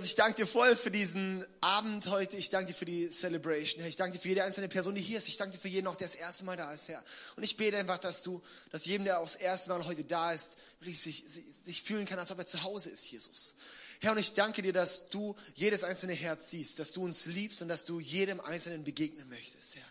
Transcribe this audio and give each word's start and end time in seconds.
Jesus, 0.00 0.12
ich 0.12 0.16
danke 0.16 0.36
dir 0.36 0.46
voll 0.46 0.76
für 0.76 0.90
diesen 0.90 1.44
Abend 1.60 2.06
heute. 2.06 2.38
Ich 2.38 2.48
danke 2.48 2.72
dir 2.72 2.78
für 2.78 2.86
die 2.86 3.10
Celebration. 3.10 3.82
Herr, 3.82 3.88
ich 3.90 3.96
danke 3.96 4.16
dir 4.16 4.22
für 4.22 4.28
jede 4.28 4.44
einzelne 4.44 4.68
Person, 4.68 4.94
die 4.94 5.02
hier 5.02 5.18
ist. 5.18 5.28
Ich 5.28 5.36
danke 5.36 5.52
dir 5.52 5.60
für 5.60 5.68
jeden, 5.68 5.86
auch 5.88 5.96
der 5.96 6.08
das 6.08 6.16
erste 6.16 6.46
Mal 6.46 6.56
da 6.56 6.72
ist, 6.72 6.88
Herr. 6.88 7.04
Und 7.36 7.42
ich 7.42 7.58
bete 7.58 7.76
einfach, 7.76 7.98
dass 7.98 8.22
du, 8.22 8.40
dass 8.72 8.86
jedem, 8.86 9.04
der 9.04 9.18
auch 9.18 9.24
das 9.24 9.34
erste 9.34 9.68
Mal 9.68 9.84
heute 9.84 10.02
da 10.04 10.32
ist, 10.32 10.56
wirklich 10.80 10.98
sich, 10.98 11.22
sich 11.26 11.82
fühlen 11.82 12.06
kann, 12.06 12.18
als 12.18 12.30
ob 12.30 12.38
er 12.38 12.46
zu 12.46 12.62
Hause 12.62 12.88
ist, 12.88 13.10
Jesus. 13.10 13.56
Herr, 14.00 14.12
und 14.12 14.18
ich 14.18 14.32
danke 14.32 14.62
dir, 14.62 14.72
dass 14.72 15.10
du 15.10 15.34
jedes 15.54 15.84
einzelne 15.84 16.14
Herz 16.14 16.48
siehst, 16.48 16.78
dass 16.78 16.92
du 16.92 17.04
uns 17.04 17.26
liebst 17.26 17.60
und 17.60 17.68
dass 17.68 17.84
du 17.84 18.00
jedem 18.00 18.40
Einzelnen 18.40 18.84
begegnen 18.84 19.28
möchtest, 19.28 19.76
Herr. 19.76 19.88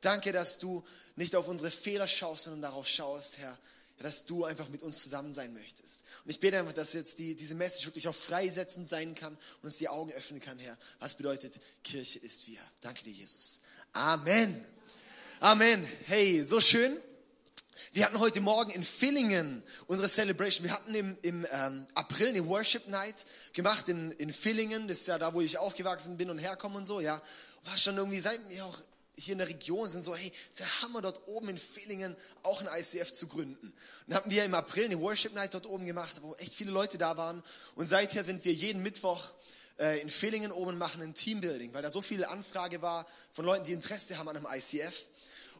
Danke, 0.00 0.32
dass 0.32 0.58
du 0.58 0.82
nicht 1.14 1.36
auf 1.36 1.46
unsere 1.46 1.70
Fehler 1.70 2.08
schaust, 2.08 2.44
sondern 2.44 2.62
darauf 2.62 2.88
schaust, 2.88 3.38
Herr, 3.38 3.56
dass 4.02 4.24
du 4.24 4.44
einfach 4.44 4.68
mit 4.68 4.82
uns 4.82 5.02
zusammen 5.02 5.34
sein 5.34 5.52
möchtest. 5.52 6.04
Und 6.24 6.30
ich 6.30 6.40
bete 6.40 6.58
einfach, 6.58 6.72
dass 6.72 6.92
jetzt 6.92 7.18
die, 7.18 7.34
diese 7.34 7.54
Message 7.54 7.86
wirklich 7.86 8.08
auch 8.08 8.14
freisetzend 8.14 8.88
sein 8.88 9.14
kann 9.14 9.34
und 9.34 9.64
uns 9.64 9.78
die 9.78 9.88
Augen 9.88 10.12
öffnen 10.12 10.40
kann, 10.40 10.58
Herr. 10.58 10.76
Was 11.00 11.16
bedeutet, 11.16 11.60
Kirche 11.84 12.18
ist 12.18 12.46
wir. 12.46 12.60
Danke 12.80 13.04
dir, 13.04 13.12
Jesus. 13.12 13.60
Amen. 13.92 14.64
Amen. 15.40 15.86
Hey, 16.06 16.42
so 16.44 16.60
schön. 16.60 16.98
Wir 17.92 18.04
hatten 18.04 18.18
heute 18.18 18.40
Morgen 18.40 18.70
in 18.70 18.84
Villingen 18.84 19.62
unsere 19.86 20.08
Celebration. 20.08 20.64
Wir 20.64 20.72
hatten 20.72 20.94
im, 20.94 21.18
im 21.22 21.46
ähm, 21.50 21.86
April 21.94 22.28
eine 22.28 22.46
Worship 22.46 22.86
Night 22.88 23.24
gemacht 23.52 23.88
in, 23.88 24.12
in 24.12 24.32
Villingen. 24.32 24.88
Das 24.88 24.98
ist 25.00 25.08
ja 25.08 25.18
da, 25.18 25.34
wo 25.34 25.40
ich 25.40 25.58
aufgewachsen 25.58 26.16
bin 26.16 26.30
und 26.30 26.38
herkomme 26.38 26.76
und 26.76 26.86
so, 26.86 27.00
ja. 27.00 27.20
War 27.64 27.76
schon 27.76 27.96
irgendwie 27.96 28.20
seit 28.20 28.46
mir 28.48 28.66
auch 28.66 28.78
hier 29.16 29.32
in 29.32 29.38
der 29.38 29.48
Region 29.48 29.88
sind, 29.88 30.02
so, 30.02 30.16
hey, 30.16 30.32
ist 30.50 30.60
der 30.60 30.82
Hammer 30.82 31.02
dort 31.02 31.26
oben 31.28 31.48
in 31.50 31.58
Villingen 31.58 32.16
auch 32.42 32.60
ein 32.60 32.80
ICF 32.80 33.12
zu 33.12 33.26
gründen. 33.26 33.72
Dann 34.06 34.16
hatten 34.16 34.30
wir 34.30 34.44
im 34.44 34.54
April 34.54 34.86
eine 34.86 35.00
Worship 35.00 35.34
Night 35.34 35.54
dort 35.54 35.66
oben 35.66 35.86
gemacht, 35.86 36.16
wo 36.22 36.34
echt 36.36 36.54
viele 36.54 36.70
Leute 36.70 36.98
da 36.98 37.16
waren. 37.16 37.42
Und 37.74 37.86
seither 37.86 38.24
sind 38.24 38.44
wir 38.44 38.52
jeden 38.52 38.82
Mittwoch 38.82 39.32
äh, 39.78 40.00
in 40.00 40.10
Villingen 40.10 40.52
oben 40.52 40.78
machen 40.78 41.02
ein 41.02 41.14
Teambuilding, 41.14 41.74
weil 41.74 41.82
da 41.82 41.90
so 41.90 42.00
viel 42.00 42.24
Anfrage 42.24 42.82
war 42.82 43.06
von 43.32 43.44
Leuten, 43.44 43.64
die 43.64 43.72
Interesse 43.72 44.18
haben 44.18 44.28
an 44.28 44.36
einem 44.36 44.46
ICF. 44.50 45.06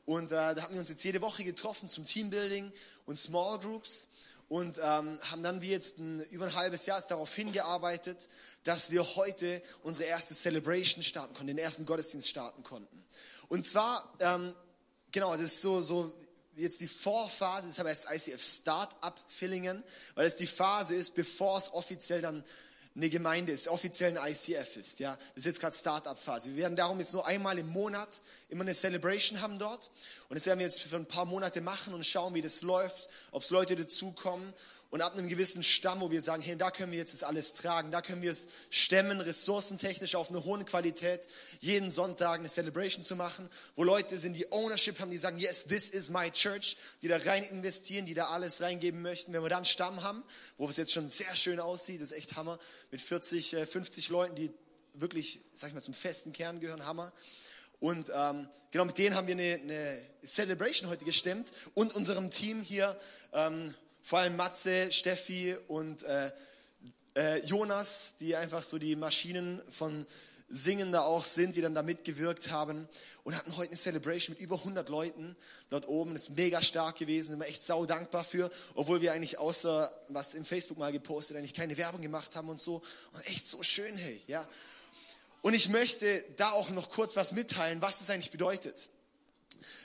Und 0.05 0.33
äh, 0.33 0.55
da 0.55 0.62
haben 0.62 0.73
wir 0.73 0.80
uns 0.80 0.89
jetzt 0.89 1.05
jede 1.05 1.20
Woche 1.20 1.45
getroffen 1.45 1.89
zum 1.89 2.06
Teambuilding 2.06 2.73
und 3.06 3.17
Small 3.17 3.58
Groups 3.58 4.08
und 4.48 4.77
ähm, 4.78 5.19
haben 5.30 5.42
dann 5.42 5.62
wie 5.62 5.70
jetzt 5.70 5.98
ein, 5.98 6.20
über 6.30 6.47
ein 6.47 6.55
halbes 6.55 6.86
Jahr 6.86 7.00
darauf 7.08 7.34
hingearbeitet, 7.34 8.28
dass 8.64 8.91
wir 8.91 9.03
heute 9.17 9.62
unsere 9.83 10.05
erste 10.05 10.34
Celebration 10.34 11.03
starten 11.03 11.33
konnten, 11.34 11.47
den 11.47 11.58
ersten 11.58 11.86
Gottesdienst 11.86 12.28
starten 12.28 12.62
konnten. 12.62 13.03
Und 13.53 13.67
zwar, 13.67 14.11
ähm, 14.20 14.55
genau, 15.11 15.33
das 15.33 15.42
ist 15.42 15.61
so, 15.61 15.83
so 15.83 16.11
jetzt 16.56 16.81
die 16.81 16.89
Vorphase, 16.89 17.67
deshalb 17.67 17.86
heißt 17.86 18.06
ICF 18.11 18.42
Startup 18.42 19.14
Fillingen, 19.28 19.84
weil 20.14 20.27
es 20.27 20.36
die 20.36 20.47
Phase 20.47 20.95
ist, 20.95 21.14
bevor 21.14 21.58
es 21.58 21.70
offiziell 21.75 22.23
dann 22.23 22.42
eine 22.97 23.11
Gemeinde 23.11 23.53
ist, 23.53 23.69
offiziell 23.69 24.17
ein 24.17 24.33
ICF 24.33 24.78
ist. 24.78 25.00
Ja, 25.00 25.17
das 25.17 25.45
ist 25.45 25.45
jetzt 25.45 25.61
gerade 25.61 25.77
Startup-Phase. 25.77 26.48
Wir 26.48 26.62
werden 26.62 26.77
darum 26.77 26.98
jetzt 26.98 27.12
nur 27.12 27.27
einmal 27.27 27.58
im 27.58 27.69
Monat 27.69 28.23
immer 28.48 28.62
eine 28.62 28.75
Celebration 28.75 29.42
haben 29.42 29.58
dort. 29.58 29.91
Und 30.30 30.36
das 30.36 30.47
werden 30.47 30.61
wir 30.61 30.67
jetzt 30.67 30.80
für 30.80 30.97
ein 30.97 31.05
paar 31.05 31.27
Monate 31.27 31.61
machen 31.61 31.92
und 31.92 32.06
schauen, 32.06 32.33
wie 32.33 32.41
das 32.41 32.62
läuft, 32.62 33.11
ob 33.33 33.42
es 33.42 33.50
Leute 33.50 33.77
dazukommen 33.77 34.50
und 34.93 35.01
ab 35.01 35.15
einem 35.15 35.27
gewissen 35.27 35.62
Stamm, 35.62 36.03
wo 36.03 36.11
wir 36.11 36.21
sagen, 36.21 36.43
hey, 36.43 36.55
da 36.55 36.71
können 36.71 36.93
wir 36.93 36.98
jetzt 36.98 37.15
das 37.15 37.23
alles 37.23 37.55
tragen, 37.55 37.91
da 37.91 38.03
können 38.03 38.21
wir 38.21 38.31
es 38.31 38.47
stemmen, 38.69 39.23
ressourcentechnisch 39.23 40.15
auf 40.17 40.29
eine 40.29 40.45
hohe 40.45 40.62
Qualität, 40.67 41.27
jeden 41.61 41.91
Sonntag 41.91 42.41
eine 42.41 42.48
Celebration 42.51 43.02
zu 43.02 43.17
machen, 43.17 43.48
wo 43.75 43.85
Leute 43.85 44.19
sind, 44.19 44.35
die 44.35 44.52
Ownership 44.52 45.01
haben, 45.01 45.11
die 45.11 45.17
sagen, 45.17 45.39
yes, 45.39 45.64
this 45.64 45.89
is 45.89 46.11
my 46.11 46.31
church, 46.31 46.77
die 47.01 47.08
da 47.08 47.17
rein 47.17 47.42
investieren, 47.42 48.05
die 48.05 48.13
da 48.13 48.27
alles 48.27 48.61
reingeben 48.61 49.01
möchten. 49.01 49.33
Wenn 49.33 49.42
wir 49.42 49.48
dann 49.48 49.61
einen 49.61 49.64
Stamm 49.64 50.02
haben, 50.02 50.23
wo 50.58 50.69
es 50.69 50.77
jetzt 50.77 50.92
schon 50.92 51.08
sehr 51.08 51.35
schön 51.36 51.58
aussieht, 51.58 52.02
das 52.02 52.11
ist 52.11 52.19
echt 52.19 52.36
Hammer, 52.36 52.58
mit 52.91 53.01
40, 53.01 53.57
50 53.67 54.11
äh, 54.11 54.13
Leuten, 54.13 54.35
die 54.35 54.52
wirklich, 54.92 55.41
sag 55.55 55.69
ich 55.69 55.75
mal, 55.75 55.83
zum 55.83 55.95
festen 55.95 56.35
Kern 56.35 56.61
gehören, 56.61 56.85
Hammer. 56.85 57.14
Und 57.81 58.13
ähm, 58.14 58.47
genau 58.70 58.85
mit 58.85 58.98
denen 58.98 59.17
haben 59.17 59.27
wir 59.27 59.36
eine, 59.36 59.55
eine 59.55 60.02
Celebration 60.23 60.91
heute 60.91 61.07
gestemmt 61.07 61.51
und 61.73 61.97
unserem 61.97 62.31
Team 62.31 62.61
hier 62.61 62.95
ähm, 63.33 63.75
vor 64.02 64.18
allem 64.18 64.36
Matze, 64.36 64.90
Steffi 64.90 65.57
und 65.68 66.02
äh, 66.02 66.30
äh, 67.14 67.45
Jonas, 67.45 68.17
die 68.18 68.35
einfach 68.36 68.63
so 68.63 68.79
die 68.79 68.96
Maschinen 68.96 69.61
von 69.70 70.07
Singen 70.48 70.92
da 70.92 71.01
auch 71.02 71.24
sind, 71.24 71.57
die 71.57 71.63
dann 71.63 71.74
da 71.74 71.83
mitgewirkt 71.83 72.51
haben 72.51 72.86
und 73.24 73.35
hatten 73.35 73.57
heute 73.57 73.70
eine 73.70 73.79
Celebration 73.79 74.35
mit 74.35 74.42
über 74.42 74.57
100 74.57 74.89
Leuten 74.90 75.35
dort 75.70 75.89
oben. 75.89 76.13
Das 76.13 76.24
ist 76.24 76.36
mega 76.36 76.61
stark 76.61 76.98
gewesen, 76.98 77.30
sind 77.30 77.40
wir 77.40 77.46
echt 77.46 77.63
sau 77.63 77.86
dankbar 77.86 78.23
für, 78.23 78.51
obwohl 78.74 79.01
wir 79.01 79.14
eigentlich 79.14 79.39
außer 79.39 79.90
was 80.08 80.34
im 80.34 80.45
Facebook 80.45 80.77
mal 80.77 80.92
gepostet, 80.92 81.39
eigentlich 81.39 81.55
keine 81.55 81.77
Werbung 81.79 82.02
gemacht 82.02 82.36
haben 82.36 82.51
und 82.51 82.61
so. 82.61 82.83
Und 83.13 83.27
echt 83.29 83.48
so 83.48 83.63
schön, 83.63 83.96
hey, 83.96 84.20
ja. 84.27 84.46
Und 85.40 85.55
ich 85.55 85.70
möchte 85.70 86.23
da 86.36 86.51
auch 86.51 86.69
noch 86.70 86.90
kurz 86.90 87.17
was 87.17 87.33
mitteilen, 87.33 87.80
was 87.80 88.01
das 88.01 88.11
eigentlich 88.11 88.30
bedeutet. 88.30 88.90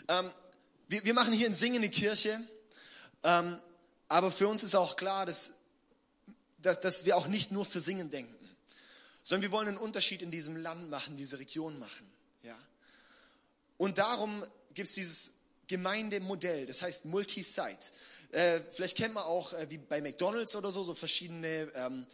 Ähm, 0.10 0.30
wir, 0.90 1.06
wir, 1.06 1.14
machen 1.14 1.34
hier 1.34 1.48
in 1.48 1.56
Singen 1.56 1.78
eine 1.78 1.90
Kirche. 1.90 2.42
Ähm, 3.24 3.58
aber 4.08 4.32
für 4.32 4.48
uns 4.48 4.64
ist 4.64 4.76
auch 4.76 4.96
klar, 4.96 5.26
dass, 5.26 5.54
dass, 6.60 6.80
dass 6.80 7.06
wir 7.06 7.18
auch 7.18 7.28
nicht 7.28 7.52
nur 7.52 7.66
für 7.66 7.80
Singen 7.80 8.10
denken, 8.10 8.36
sondern 9.24 9.44
wir 9.44 9.52
wollen 9.52 9.68
einen 9.68 9.78
Unterschied 9.78 10.22
in 10.22 10.32
diesem 10.32 10.56
Land 10.58 10.90
machen, 10.90 11.18
diese 11.18 11.40
Region 11.40 11.78
machen. 11.80 12.10
Ja? 12.44 12.58
Und 13.78 13.98
darum 13.98 14.44
gibt 14.74 14.88
es 14.90 14.96
dieses 14.96 15.32
Gemeindemodell, 15.68 16.66
das 16.66 16.82
heißt 16.82 17.06
Multi-Site. 17.06 17.92
Äh, 18.32 18.62
vielleicht 18.72 18.98
kennt 18.98 19.14
man 19.14 19.24
auch 19.24 19.54
äh, 19.54 19.70
wie 19.70 19.78
bei 19.78 20.02
McDonald's 20.02 20.56
oder 20.56 20.72
so, 20.72 20.84
so 20.84 20.94
verschiedene 20.94 21.72
ähm, 21.76 22.06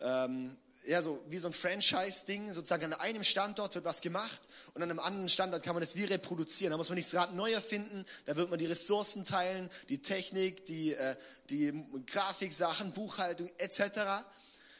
ähm, 0.00 0.56
ja, 0.84 1.00
so 1.00 1.22
wie 1.28 1.38
so 1.38 1.48
ein 1.48 1.52
Franchise-Ding, 1.52 2.52
sozusagen 2.52 2.84
an 2.84 2.94
einem 2.94 3.22
Standort 3.22 3.74
wird 3.74 3.84
was 3.84 4.00
gemacht 4.00 4.40
und 4.74 4.82
an 4.82 4.90
einem 4.90 4.98
anderen 4.98 5.28
Standort 5.28 5.62
kann 5.62 5.74
man 5.74 5.80
das 5.80 5.94
wie 5.94 6.04
reproduzieren. 6.04 6.72
Da 6.72 6.76
muss 6.76 6.88
man 6.88 6.96
nicht 6.96 7.12
das 7.12 7.20
Rad 7.20 7.34
neu 7.34 7.52
erfinden, 7.52 8.04
da 8.26 8.36
wird 8.36 8.50
man 8.50 8.58
die 8.58 8.66
Ressourcen 8.66 9.24
teilen, 9.24 9.70
die 9.88 10.02
Technik, 10.02 10.66
die, 10.66 10.94
äh, 10.94 11.16
die 11.50 11.72
Grafiksachen, 12.06 12.92
Buchhaltung 12.92 13.48
etc. 13.58 14.24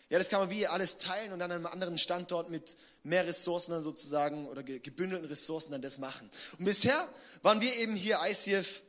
Ja, 0.09 0.19
das 0.19 0.29
kann 0.29 0.41
man 0.41 0.51
wie 0.51 0.67
alles 0.67 0.99
teilen 0.99 1.33
und 1.33 1.39
dann 1.39 1.53
an 1.53 1.59
einem 1.59 1.67
anderen 1.67 1.99
Standort 1.99 2.51
mit 2.51 2.77
mehr 3.05 3.27
Ressourcen 3.27 3.71
dann 3.71 3.83
sozusagen 3.84 4.47
oder 4.49 4.63
gebündelten 4.63 5.29
Ressourcen 5.29 5.71
dann 5.71 5.83
das 5.83 5.99
machen. 5.99 6.29
Und 6.59 6.65
bisher 6.65 7.09
waren 7.43 7.61
wir 7.61 7.75
eben 7.77 7.95
hier 7.95 8.19
ICF, 8.25 8.83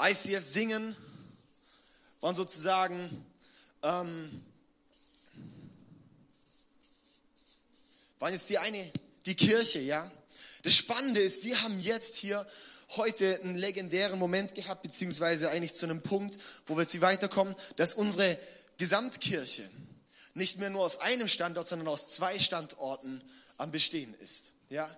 ICF 0.00 0.42
singen, 0.42 0.96
waren 2.20 2.34
sozusagen 2.34 3.26
ähm, 3.82 4.42
waren 8.22 8.32
jetzt 8.32 8.50
die 8.50 8.58
eine, 8.58 8.88
die 9.26 9.34
Kirche, 9.34 9.80
ja. 9.80 10.08
Das 10.62 10.76
Spannende 10.76 11.20
ist, 11.20 11.42
wir 11.42 11.60
haben 11.60 11.80
jetzt 11.80 12.14
hier 12.14 12.46
heute 12.90 13.40
einen 13.42 13.56
legendären 13.56 14.16
Moment 14.16 14.54
gehabt, 14.54 14.82
beziehungsweise 14.82 15.50
eigentlich 15.50 15.74
zu 15.74 15.86
einem 15.86 16.02
Punkt, 16.02 16.38
wo 16.66 16.76
wir 16.76 16.82
jetzt 16.82 17.00
weiterkommen, 17.00 17.52
dass 17.74 17.94
unsere 17.94 18.38
Gesamtkirche 18.78 19.68
nicht 20.34 20.58
mehr 20.58 20.70
nur 20.70 20.84
aus 20.84 21.00
einem 21.00 21.26
Standort, 21.26 21.66
sondern 21.66 21.88
aus 21.88 22.10
zwei 22.10 22.38
Standorten 22.38 23.20
am 23.58 23.72
Bestehen 23.72 24.14
ist. 24.14 24.52
Ja? 24.68 24.88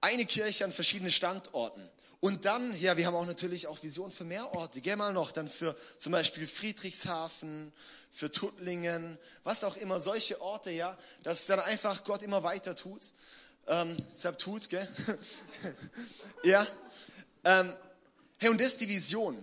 Eine 0.00 0.26
Kirche 0.26 0.64
an 0.64 0.72
verschiedenen 0.72 1.10
Standorten. 1.10 1.82
Und 2.20 2.44
dann, 2.44 2.78
ja, 2.80 2.96
wir 2.96 3.06
haben 3.06 3.14
auch 3.14 3.26
natürlich 3.26 3.66
auch 3.68 3.82
Vision 3.82 4.10
für 4.10 4.24
mehr 4.24 4.54
Orte. 4.56 4.80
Geh 4.80 4.96
mal 4.96 5.12
noch, 5.12 5.30
dann 5.30 5.48
für 5.48 5.76
zum 5.98 6.12
Beispiel 6.12 6.46
Friedrichshafen, 6.46 7.72
für 8.10 8.32
Tuttlingen, 8.32 9.16
was 9.44 9.62
auch 9.62 9.76
immer, 9.76 10.00
solche 10.00 10.40
Orte, 10.40 10.70
ja, 10.70 10.96
dass 11.22 11.46
dann 11.46 11.60
einfach 11.60 12.02
Gott 12.02 12.22
immer 12.22 12.42
weiter 12.42 12.74
tut. 12.74 13.12
Ähm, 13.68 13.96
deshalb 14.12 14.38
tut, 14.38 14.68
gell? 14.68 14.88
ja. 16.42 16.66
Ähm, 17.44 17.72
hey, 18.38 18.48
und 18.48 18.60
das 18.60 18.68
ist 18.68 18.80
die 18.80 18.88
Vision. 18.88 19.36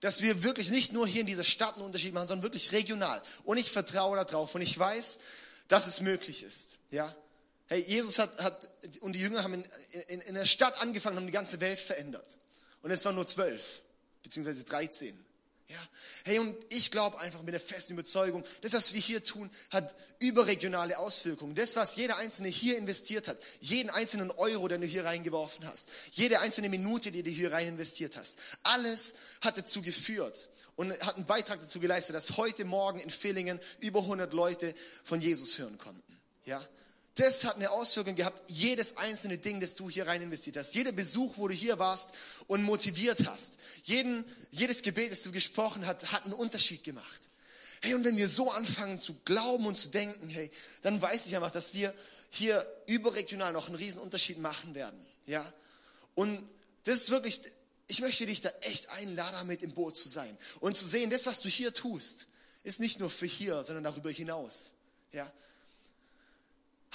Dass 0.00 0.20
wir 0.20 0.42
wirklich 0.42 0.70
nicht 0.70 0.92
nur 0.92 1.06
hier 1.06 1.22
in 1.22 1.26
dieser 1.26 1.44
Stadt 1.44 1.76
einen 1.76 1.86
Unterschied 1.86 2.12
machen, 2.12 2.28
sondern 2.28 2.42
wirklich 2.42 2.72
regional. 2.72 3.22
Und 3.44 3.56
ich 3.56 3.72
vertraue 3.72 4.22
darauf 4.22 4.54
und 4.54 4.60
ich 4.60 4.78
weiß, 4.78 5.18
dass 5.66 5.86
es 5.86 6.00
möglich 6.02 6.42
ist. 6.42 6.78
Ja. 6.90 7.14
Hey, 7.66 7.80
Jesus 7.80 8.18
hat, 8.18 8.38
hat 8.38 8.70
und 9.00 9.14
die 9.14 9.20
Jünger 9.20 9.42
haben 9.42 9.54
in, 9.54 9.64
in, 10.08 10.20
in 10.20 10.34
der 10.34 10.44
Stadt 10.44 10.80
angefangen, 10.80 11.16
haben 11.16 11.26
die 11.26 11.32
ganze 11.32 11.60
Welt 11.60 11.78
verändert. 11.78 12.38
Und 12.82 12.90
es 12.90 13.04
waren 13.04 13.14
nur 13.14 13.26
zwölf, 13.26 13.82
beziehungsweise 14.22 14.64
dreizehn. 14.64 15.24
Ja. 15.68 15.88
Hey, 16.24 16.38
und 16.40 16.54
ich 16.68 16.90
glaube 16.90 17.18
einfach 17.18 17.42
mit 17.42 17.54
der 17.54 17.60
festen 17.60 17.94
Überzeugung, 17.94 18.44
das, 18.60 18.74
was 18.74 18.92
wir 18.92 19.00
hier 19.00 19.24
tun, 19.24 19.50
hat 19.70 19.94
überregionale 20.18 20.98
Auswirkungen. 20.98 21.54
Das, 21.54 21.74
was 21.74 21.96
jeder 21.96 22.18
Einzelne 22.18 22.48
hier 22.48 22.76
investiert 22.76 23.28
hat, 23.28 23.38
jeden 23.60 23.88
einzelnen 23.88 24.30
Euro, 24.30 24.68
den 24.68 24.82
du 24.82 24.86
hier 24.86 25.06
reingeworfen 25.06 25.66
hast, 25.66 25.88
jede 26.12 26.40
einzelne 26.40 26.68
Minute, 26.68 27.10
die 27.10 27.22
du 27.22 27.30
hier 27.30 27.50
rein 27.50 27.68
investiert 27.68 28.18
hast, 28.18 28.38
alles 28.62 29.14
hat 29.40 29.56
dazu 29.56 29.80
geführt 29.80 30.50
und 30.76 30.92
hat 31.00 31.16
einen 31.16 31.24
Beitrag 31.24 31.60
dazu 31.60 31.80
geleistet, 31.80 32.14
dass 32.14 32.36
heute 32.36 32.66
Morgen 32.66 33.00
in 33.00 33.10
Villingen 33.10 33.58
über 33.80 34.00
100 34.00 34.34
Leute 34.34 34.74
von 35.02 35.22
Jesus 35.22 35.58
hören 35.58 35.78
konnten. 35.78 36.20
Ja. 36.44 36.62
Das 37.16 37.44
hat 37.44 37.56
eine 37.56 37.70
Auswirkung 37.70 38.16
gehabt, 38.16 38.50
jedes 38.50 38.96
einzelne 38.96 39.38
Ding, 39.38 39.60
das 39.60 39.76
du 39.76 39.88
hier 39.88 40.06
rein 40.06 40.22
investiert 40.22 40.56
hast. 40.56 40.74
Jeder 40.74 40.90
Besuch, 40.90 41.36
wo 41.36 41.46
du 41.46 41.54
hier 41.54 41.78
warst 41.78 42.14
und 42.48 42.64
motiviert 42.64 43.24
hast. 43.26 43.58
Jeden, 43.84 44.24
jedes 44.50 44.82
Gebet, 44.82 45.12
das 45.12 45.22
du 45.22 45.30
gesprochen 45.30 45.86
hast, 45.86 46.10
hat 46.10 46.24
einen 46.24 46.32
Unterschied 46.32 46.82
gemacht. 46.82 47.20
Hey, 47.82 47.94
und 47.94 48.02
wenn 48.02 48.16
wir 48.16 48.28
so 48.28 48.50
anfangen 48.50 48.98
zu 48.98 49.14
glauben 49.24 49.66
und 49.66 49.76
zu 49.76 49.90
denken, 49.90 50.28
hey, 50.28 50.50
dann 50.82 51.00
weiß 51.00 51.26
ich 51.26 51.36
einfach, 51.36 51.50
dass 51.50 51.74
wir 51.74 51.94
hier 52.30 52.66
überregional 52.86 53.52
noch 53.52 53.66
einen 53.66 53.76
riesen 53.76 54.00
Unterschied 54.00 54.38
machen 54.38 54.74
werden. 54.74 54.98
Ja? 55.26 55.44
Und 56.14 56.48
das 56.84 56.94
ist 56.94 57.10
wirklich, 57.10 57.42
ich 57.86 58.00
möchte 58.00 58.26
dich 58.26 58.40
da 58.40 58.48
echt 58.62 58.88
einladen, 58.88 59.36
damit 59.38 59.62
im 59.62 59.72
Boot 59.72 59.96
zu 59.96 60.08
sein 60.08 60.36
und 60.60 60.76
zu 60.76 60.86
sehen, 60.86 61.10
das, 61.10 61.26
was 61.26 61.42
du 61.42 61.48
hier 61.48 61.74
tust, 61.74 62.26
ist 62.62 62.80
nicht 62.80 62.98
nur 62.98 63.10
für 63.10 63.26
hier, 63.26 63.62
sondern 63.62 63.84
darüber 63.84 64.10
hinaus. 64.10 64.72
Ja? 65.12 65.30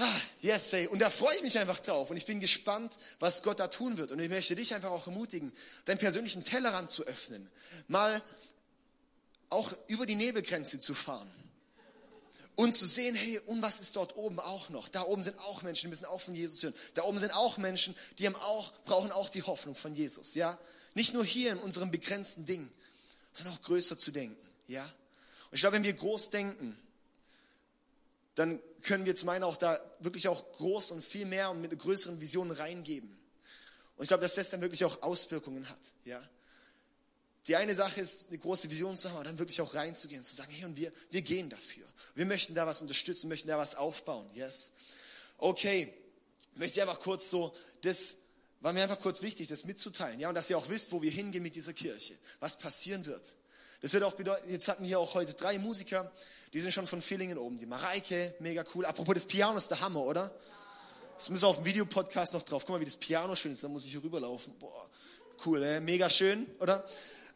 Ah, 0.01 0.22
yes, 0.40 0.72
say. 0.72 0.88
Und 0.88 1.00
da 1.00 1.10
freue 1.10 1.36
ich 1.36 1.44
mich 1.44 1.57
einfach 1.57 1.80
drauf. 1.80 2.10
Und 2.10 2.16
ich 2.16 2.25
bin 2.25 2.40
gespannt, 2.40 2.98
was 3.19 3.44
Gott 3.44 3.60
da 3.60 3.68
tun 3.68 3.98
wird. 3.98 4.13
Und 4.13 4.19
ich 4.19 4.30
möchte 4.30 4.56
dich 4.56 4.74
einfach 4.74 4.92
auch 4.92 5.06
ermutigen, 5.07 5.51
deinen 5.84 5.98
persönlichen 5.98 6.46
Tellerrand 6.46 6.90
zu 6.90 7.04
öffnen. 7.04 7.50
Mal 7.90 8.22
auch 9.50 9.74
über 9.88 10.06
die 10.06 10.16
Nebelgrenze 10.16 10.80
zu 10.80 10.94
fahren. 10.94 11.30
Und 12.56 12.75
zu 12.75 12.88
sehen, 12.88 13.16
hey, 13.16 13.40
und 13.48 13.62
was 13.62 13.81
ist 13.81 13.98
dort 13.98 14.16
oben 14.16 14.40
auch 14.40 14.69
noch? 14.69 14.88
Da 14.88 15.04
oben 15.04 15.24
sind 15.24 15.38
auch 15.40 15.63
Menschen, 15.63 15.88
die 15.88 15.90
müssen 15.90 16.06
auch 16.06 16.22
von 16.22 16.36
Jesus 16.36 16.63
hören. 16.63 16.74
Da 16.94 17.04
oben 17.04 17.19
sind 17.19 17.34
auch 17.34 17.57
Menschen, 17.57 17.94
die 18.18 18.25
haben 18.25 18.36
auch, 18.36 18.72
brauchen 18.86 19.12
auch 19.12 19.30
die 19.30 19.44
Hoffnung 19.44 19.75
von 19.75 19.96
Jesus, 19.96 20.34
ja? 20.36 20.57
Nicht 20.94 21.13
nur 21.13 21.24
hier 21.24 21.51
in 21.51 21.60
unserem 21.60 21.92
begrenzten 21.92 22.46
Ding, 22.46 22.69
sondern 23.31 23.54
auch 23.54 23.62
größer 23.62 23.98
zu 23.98 24.12
denken, 24.12 24.46
ja? 24.68 24.84
Und 24.84 25.56
ich 25.56 25.62
glaube, 25.62 25.78
wenn 25.78 25.84
wir 25.84 25.94
groß 25.94 26.31
denken, 26.31 26.78
dann 28.39 28.62
können 28.83 29.03
wir 29.03 29.18
zum 29.18 29.27
einen 29.27 29.44
auch 29.44 29.57
da 29.57 29.77
wirklich 30.00 30.30
auch 30.30 30.53
groß 30.53 30.91
und 30.91 31.03
viel 31.03 31.25
mehr 31.25 31.50
und 31.50 31.59
mit 31.59 31.77
größeren 31.77 32.21
Vision 32.21 32.51
reingeben. 32.51 33.09
Und 33.97 34.03
ich 34.03 34.07
glaube, 34.07 34.21
dass 34.21 34.36
das 34.36 34.50
dann 34.50 34.62
wirklich 34.62 34.86
auch 34.86 35.01
Auswirkungen 35.01 35.68
hat. 35.68 35.94
Ja? 36.06 36.21
Die 37.47 37.57
eine 37.57 37.75
Sache 37.75 38.00
ist, 38.00 38.30
eine 38.30 38.38
große 38.38 38.71
Vision 38.71 38.97
zu 38.97 39.09
haben, 39.09 39.18
aber 39.18 39.25
dann 39.25 39.39
wirklich 39.39 39.59
auch 39.59 39.75
reinzugehen 39.75 40.21
und 40.21 40.25
zu 40.25 40.36
sagen, 40.36 40.53
hey, 40.53 40.63
und 40.63 40.77
wir, 40.77 40.89
wir 41.09 41.21
gehen 41.21 41.50
dafür. 41.50 41.83
Wir 42.15 42.25
möchten 42.25 42.56
da 42.56 42.65
was 42.65 42.81
unterstützen, 42.81 43.27
möchten 43.27 43.50
da 43.50 43.57
was 43.57 43.75
aufbauen. 43.75 44.30
Yes. 44.33 44.71
Okay. 45.38 45.94
Möchte 46.56 46.80
ich 46.80 46.81
einfach 46.81 47.01
kurz 47.01 47.30
so, 47.30 47.53
das 47.81 48.15
war 48.62 48.71
mir 48.71 48.83
einfach 48.83 49.01
kurz 49.01 49.21
wichtig, 49.21 49.50
das 49.50 49.65
mitzuteilen. 49.65 50.18
Ja, 50.18 50.30
und 50.30 50.36
dass 50.36 50.50
ihr 50.50 50.57
auch 50.57 50.69
wisst, 50.69 50.94
wo 50.94 51.01
wir 51.01 51.12
hingehen 51.12 51.44
mit 51.44 51.56
dieser 51.56 51.74
Kirche. 51.74 52.18
Was 52.39 52.57
passieren 52.57 53.06
wird. 53.06 53.36
Das 53.81 53.94
wird 53.94 54.04
auch 54.04 54.14
bedeuten, 54.14 54.50
jetzt 54.50 54.68
hatten 54.68 54.84
wir 54.84 55.00
auch 55.00 55.14
heute 55.14 55.34
drei 55.34 55.58
Musiker, 55.58 56.12
die 56.54 56.60
sind 56.60 56.74
schon 56.74 56.88
von 56.88 57.02
Villingen 57.02 57.38
oben. 57.38 57.60
Die 57.60 57.66
Mareike, 57.66 58.36
mega 58.40 58.64
cool. 58.76 58.86
Apropos, 58.86 59.16
das 59.16 59.26
Piano 59.26 59.58
ist 59.58 59.70
der 59.70 59.80
Hammer, 59.80 60.02
oder? 60.02 60.31
Das 61.16 61.30
müssen 61.30 61.44
wir 61.44 61.48
auf 61.48 61.58
dem 61.58 61.66
Videopodcast 61.66 62.34
noch 62.34 62.44
drauf. 62.44 62.66
Guck 62.66 62.76
mal, 62.76 62.81
wie 62.81 62.86
das 62.86 62.98
Piano 62.98 63.36
schön 63.36 63.52
ist. 63.52 63.64
Da 63.64 63.68
muss 63.68 63.86
ich 63.86 63.92
hier 63.92 64.04
rüberlaufen. 64.04 64.58
Boah, 64.58 64.90
cool, 65.46 65.64
äh? 65.64 65.80
mega 65.80 66.10
schön, 66.10 66.46
oder? 66.60 66.86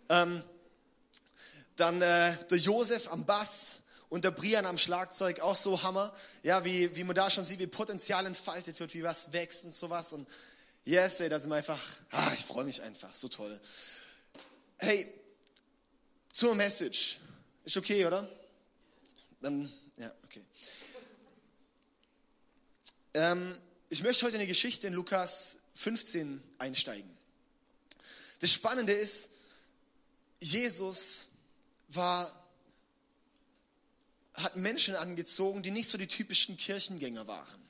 Ähm, 0.10 0.44
dann 1.76 2.02
äh, 2.02 2.36
der 2.50 2.58
Josef 2.58 3.12
am 3.12 3.26
Bass 3.26 3.82
und 4.10 4.24
der 4.24 4.32
Brian 4.32 4.66
am 4.66 4.78
Schlagzeug, 4.78 5.40
auch 5.40 5.56
so 5.56 5.82
Hammer. 5.82 6.14
Ja, 6.44 6.64
wie, 6.66 6.96
wie 6.96 7.04
man 7.04 7.16
da 7.16 7.30
schon 7.30 7.44
sieht, 7.44 7.60
wie 7.60 7.68
Potenzial 7.68 8.26
entfaltet 8.26 8.80
wird, 8.80 8.94
wie 8.94 9.04
was 9.04 9.34
wächst 9.34 9.66
und 9.66 9.74
sowas. 9.74 10.14
Und 10.14 10.28
yes, 10.84 11.20
ey, 11.20 11.30
da 11.30 11.40
sind 11.40 11.50
wir 11.50 11.56
einfach, 11.56 11.82
ah, 12.12 12.32
ich 12.34 12.46
freue 12.46 12.64
mich 12.64 12.82
einfach, 12.82 13.16
so 13.16 13.28
toll. 13.28 13.60
Hey, 14.78 15.08
zur 16.34 16.56
Message. 16.56 17.20
Ist 17.64 17.78
okay, 17.78 18.06
oder? 18.06 18.28
Dann, 19.40 19.72
ja, 19.98 20.12
okay. 20.26 20.42
Ähm, 23.14 23.58
ich 23.90 24.04
möchte 24.04 24.26
heute 24.26 24.36
in 24.36 24.42
eine 24.42 24.48
Geschichte 24.48 24.88
in 24.88 24.94
Lukas 24.94 25.60
15 25.76 26.44
einsteigen. 26.58 27.10
Das 28.40 28.52
Spannende 28.52 28.92
ist, 28.92 29.30
Jesus 30.42 31.30
war, 31.90 32.30
hat 34.34 34.56
Menschen 34.58 34.96
angezogen, 34.96 35.64
die 35.64 35.72
nicht 35.72 35.88
so 35.88 35.98
die 35.98 36.08
typischen 36.08 36.58
Kirchengänger 36.58 37.28
waren. 37.28 37.62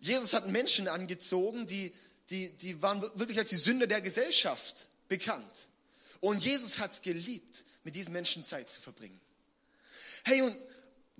Jesus 0.00 0.34
hat 0.34 0.48
Menschen 0.48 0.88
angezogen, 0.88 1.66
die, 1.68 1.94
die, 2.28 2.50
die 2.50 2.82
waren 2.82 3.00
wirklich 3.00 3.38
als 3.38 3.50
die 3.50 3.56
Sünder 3.56 3.86
der 3.86 4.00
Gesellschaft 4.00 4.88
bekannt. 5.08 5.68
Und 6.22 6.44
Jesus 6.44 6.78
hat 6.78 6.92
es 6.92 7.02
geliebt, 7.02 7.64
mit 7.82 7.96
diesen 7.96 8.12
Menschen 8.12 8.44
Zeit 8.44 8.70
zu 8.70 8.80
verbringen. 8.80 9.20
Hey, 10.22 10.40
und 10.42 10.56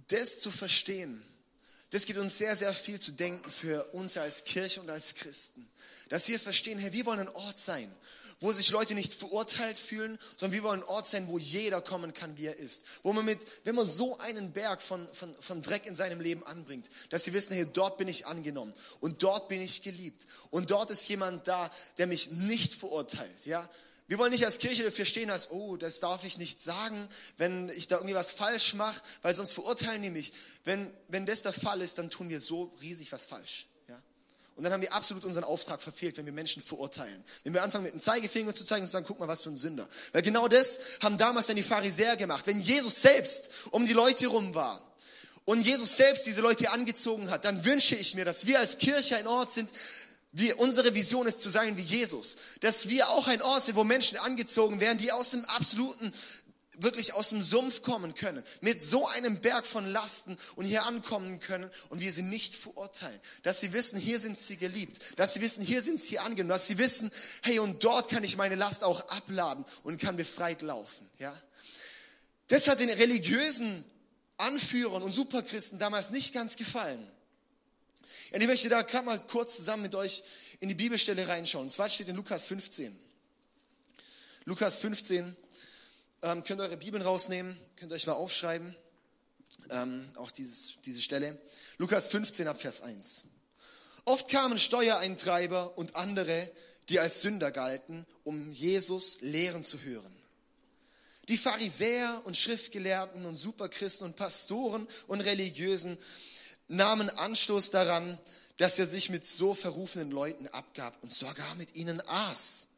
das 0.06 0.38
zu 0.38 0.52
verstehen, 0.52 1.20
das 1.90 2.06
gibt 2.06 2.20
uns 2.20 2.38
sehr, 2.38 2.56
sehr 2.56 2.72
viel 2.72 3.00
zu 3.00 3.10
denken 3.10 3.50
für 3.50 3.84
uns 3.94 4.16
als 4.16 4.44
Kirche 4.44 4.80
und 4.80 4.88
als 4.88 5.16
Christen. 5.16 5.68
Dass 6.08 6.28
wir 6.28 6.38
verstehen, 6.38 6.78
hey, 6.78 6.92
wir 6.92 7.04
wollen 7.04 7.18
ein 7.18 7.28
Ort 7.30 7.58
sein, 7.58 7.92
wo 8.38 8.52
sich 8.52 8.70
Leute 8.70 8.94
nicht 8.94 9.12
verurteilt 9.12 9.76
fühlen, 9.76 10.16
sondern 10.36 10.52
wir 10.52 10.62
wollen 10.62 10.82
ein 10.82 10.88
Ort 10.88 11.08
sein, 11.08 11.26
wo 11.26 11.36
jeder 11.36 11.80
kommen 11.80 12.14
kann, 12.14 12.36
wie 12.36 12.46
er 12.46 12.56
ist. 12.56 12.84
Wo 13.02 13.12
man 13.12 13.24
mit, 13.24 13.40
wenn 13.64 13.74
man 13.74 13.88
so 13.88 14.16
einen 14.18 14.52
Berg 14.52 14.80
von, 14.82 15.08
von, 15.12 15.34
von 15.40 15.62
Dreck 15.62 15.84
in 15.86 15.96
seinem 15.96 16.20
Leben 16.20 16.44
anbringt, 16.44 16.88
dass 17.10 17.24
sie 17.24 17.32
wissen, 17.32 17.54
hey, 17.54 17.66
dort 17.72 17.98
bin 17.98 18.06
ich 18.06 18.24
angenommen 18.26 18.72
und 19.00 19.20
dort 19.24 19.48
bin 19.48 19.60
ich 19.60 19.82
geliebt 19.82 20.28
und 20.50 20.70
dort 20.70 20.92
ist 20.92 21.08
jemand 21.08 21.48
da, 21.48 21.70
der 21.98 22.06
mich 22.06 22.30
nicht 22.30 22.72
verurteilt, 22.74 23.46
ja. 23.46 23.68
Wir 24.08 24.18
wollen 24.18 24.32
nicht 24.32 24.44
als 24.44 24.58
Kirche 24.58 24.82
dafür 24.82 25.04
stehen, 25.04 25.30
als, 25.30 25.50
oh, 25.50 25.76
das 25.76 26.00
darf 26.00 26.24
ich 26.24 26.36
nicht 26.36 26.60
sagen, 26.60 27.08
wenn 27.38 27.68
ich 27.70 27.88
da 27.88 27.96
irgendwie 27.96 28.14
was 28.14 28.32
falsch 28.32 28.74
mache, 28.74 29.00
weil 29.22 29.34
sonst 29.34 29.52
verurteilen 29.52 30.02
die 30.02 30.10
mich. 30.10 30.32
Wenn, 30.64 30.92
wenn 31.08 31.24
das 31.24 31.42
der 31.42 31.52
Fall 31.52 31.80
ist, 31.80 31.98
dann 31.98 32.10
tun 32.10 32.28
wir 32.28 32.40
so 32.40 32.72
riesig 32.82 33.12
was 33.12 33.24
falsch. 33.24 33.68
Ja? 33.88 33.96
Und 34.56 34.64
dann 34.64 34.72
haben 34.72 34.82
wir 34.82 34.92
absolut 34.92 35.24
unseren 35.24 35.44
Auftrag 35.44 35.80
verfehlt, 35.80 36.18
wenn 36.18 36.26
wir 36.26 36.32
Menschen 36.32 36.62
verurteilen. 36.62 37.24
Wenn 37.44 37.54
wir 37.54 37.62
anfangen 37.62 37.84
mit 37.84 37.92
einem 37.92 38.02
Zeigefinger 38.02 38.54
zu 38.54 38.64
zeigen 38.64 38.82
und 38.82 38.88
zu 38.88 38.92
sagen, 38.92 39.06
guck 39.06 39.18
mal, 39.18 39.28
was 39.28 39.42
für 39.42 39.50
ein 39.50 39.56
Sünder. 39.56 39.88
Weil 40.12 40.22
genau 40.22 40.48
das 40.48 40.80
haben 41.00 41.16
damals 41.16 41.46
dann 41.46 41.56
die 41.56 41.62
Pharisäer 41.62 42.16
gemacht. 42.16 42.46
Wenn 42.46 42.60
Jesus 42.60 43.00
selbst 43.00 43.50
um 43.70 43.86
die 43.86 43.94
Leute 43.94 44.26
rum 44.26 44.54
war, 44.54 44.92
und 45.44 45.66
Jesus 45.66 45.96
selbst 45.96 46.26
diese 46.26 46.40
Leute 46.40 46.70
angezogen 46.70 47.30
hat, 47.30 47.44
dann 47.44 47.64
wünsche 47.64 47.96
ich 47.96 48.14
mir, 48.14 48.24
dass 48.24 48.46
wir 48.46 48.60
als 48.60 48.78
Kirche 48.78 49.16
ein 49.16 49.26
Ort 49.26 49.50
sind, 49.50 49.68
wir, 50.32 50.58
unsere 50.60 50.94
Vision 50.94 51.26
ist 51.26 51.42
zu 51.42 51.50
sein 51.50 51.76
wie 51.76 51.82
Jesus. 51.82 52.36
Dass 52.60 52.88
wir 52.88 53.10
auch 53.10 53.28
ein 53.28 53.42
Ort 53.42 53.64
sind, 53.64 53.76
wo 53.76 53.84
Menschen 53.84 54.16
angezogen 54.18 54.80
werden, 54.80 54.96
die 54.96 55.12
aus 55.12 55.30
dem 55.30 55.44
absoluten, 55.44 56.12
wirklich 56.78 57.12
aus 57.12 57.28
dem 57.28 57.42
Sumpf 57.42 57.82
kommen 57.82 58.14
können. 58.14 58.42
Mit 58.62 58.82
so 58.82 59.06
einem 59.08 59.40
Berg 59.40 59.66
von 59.66 59.84
Lasten 59.86 60.36
und 60.56 60.64
hier 60.64 60.86
ankommen 60.86 61.38
können 61.38 61.70
und 61.90 62.00
wir 62.00 62.12
sie 62.12 62.22
nicht 62.22 62.54
verurteilen. 62.54 63.20
Dass 63.42 63.60
sie 63.60 63.74
wissen, 63.74 63.98
hier 63.98 64.18
sind 64.18 64.38
sie 64.38 64.56
geliebt. 64.56 65.18
Dass 65.18 65.34
sie 65.34 65.42
wissen, 65.42 65.62
hier 65.62 65.82
sind 65.82 66.00
sie 66.00 66.18
angenommen. 66.18 66.48
Dass 66.48 66.66
sie 66.66 66.78
wissen, 66.78 67.10
hey, 67.42 67.58
und 67.58 67.84
dort 67.84 68.08
kann 68.08 68.24
ich 68.24 68.38
meine 68.38 68.54
Last 68.54 68.84
auch 68.84 69.08
abladen 69.10 69.66
und 69.82 70.00
kann 70.00 70.16
befreit 70.16 70.62
laufen. 70.62 71.08
Ja? 71.18 71.38
Das 72.48 72.68
hat 72.68 72.80
den 72.80 72.90
religiösen 72.90 73.84
Anführern 74.38 75.02
und 75.02 75.12
Superchristen 75.12 75.78
damals 75.78 76.10
nicht 76.10 76.32
ganz 76.32 76.56
gefallen. 76.56 77.06
Und 78.32 78.40
ich 78.40 78.46
möchte 78.46 78.68
da 78.68 78.82
gerade 78.82 79.04
mal 79.04 79.18
kurz 79.26 79.56
zusammen 79.56 79.82
mit 79.82 79.94
euch 79.94 80.22
in 80.60 80.68
die 80.68 80.74
Bibelstelle 80.74 81.26
reinschauen. 81.26 81.66
Und 81.66 81.70
zwar 81.70 81.88
steht 81.88 82.08
in 82.08 82.16
Lukas 82.16 82.46
15. 82.46 82.98
Lukas 84.44 84.78
15, 84.78 85.36
ähm, 86.22 86.44
könnt 86.44 86.60
ihr 86.60 86.64
eure 86.64 86.76
Bibeln 86.76 87.02
rausnehmen, 87.02 87.56
könnt 87.76 87.92
ihr 87.92 87.94
euch 87.94 88.06
mal 88.06 88.14
aufschreiben, 88.14 88.74
ähm, 89.70 90.08
auch 90.16 90.30
dieses, 90.30 90.74
diese 90.84 91.00
Stelle. 91.00 91.40
Lukas 91.78 92.08
15 92.08 92.48
ab 92.48 92.60
Vers 92.60 92.80
1. 92.80 93.24
Oft 94.04 94.28
kamen 94.28 94.58
Steuereintreiber 94.58 95.78
und 95.78 95.94
andere, 95.94 96.50
die 96.88 96.98
als 96.98 97.22
Sünder 97.22 97.52
galten, 97.52 98.04
um 98.24 98.52
Jesus 98.52 99.18
lehren 99.20 99.62
zu 99.62 99.80
hören. 99.80 100.12
Die 101.28 101.38
Pharisäer 101.38 102.20
und 102.24 102.36
Schriftgelehrten 102.36 103.24
und 103.26 103.36
Superchristen 103.36 104.06
und 104.06 104.16
Pastoren 104.16 104.88
und 105.06 105.20
Religiösen 105.20 105.96
nahmen 106.68 107.08
Anstoß 107.10 107.70
daran, 107.70 108.18
dass 108.56 108.78
er 108.78 108.86
sich 108.86 109.10
mit 109.10 109.26
so 109.26 109.54
verrufenen 109.54 110.10
Leuten 110.10 110.46
abgab 110.48 110.96
und 111.02 111.12
sogar 111.12 111.54
mit 111.56 111.74
ihnen 111.74 112.00
aß. 112.06 112.68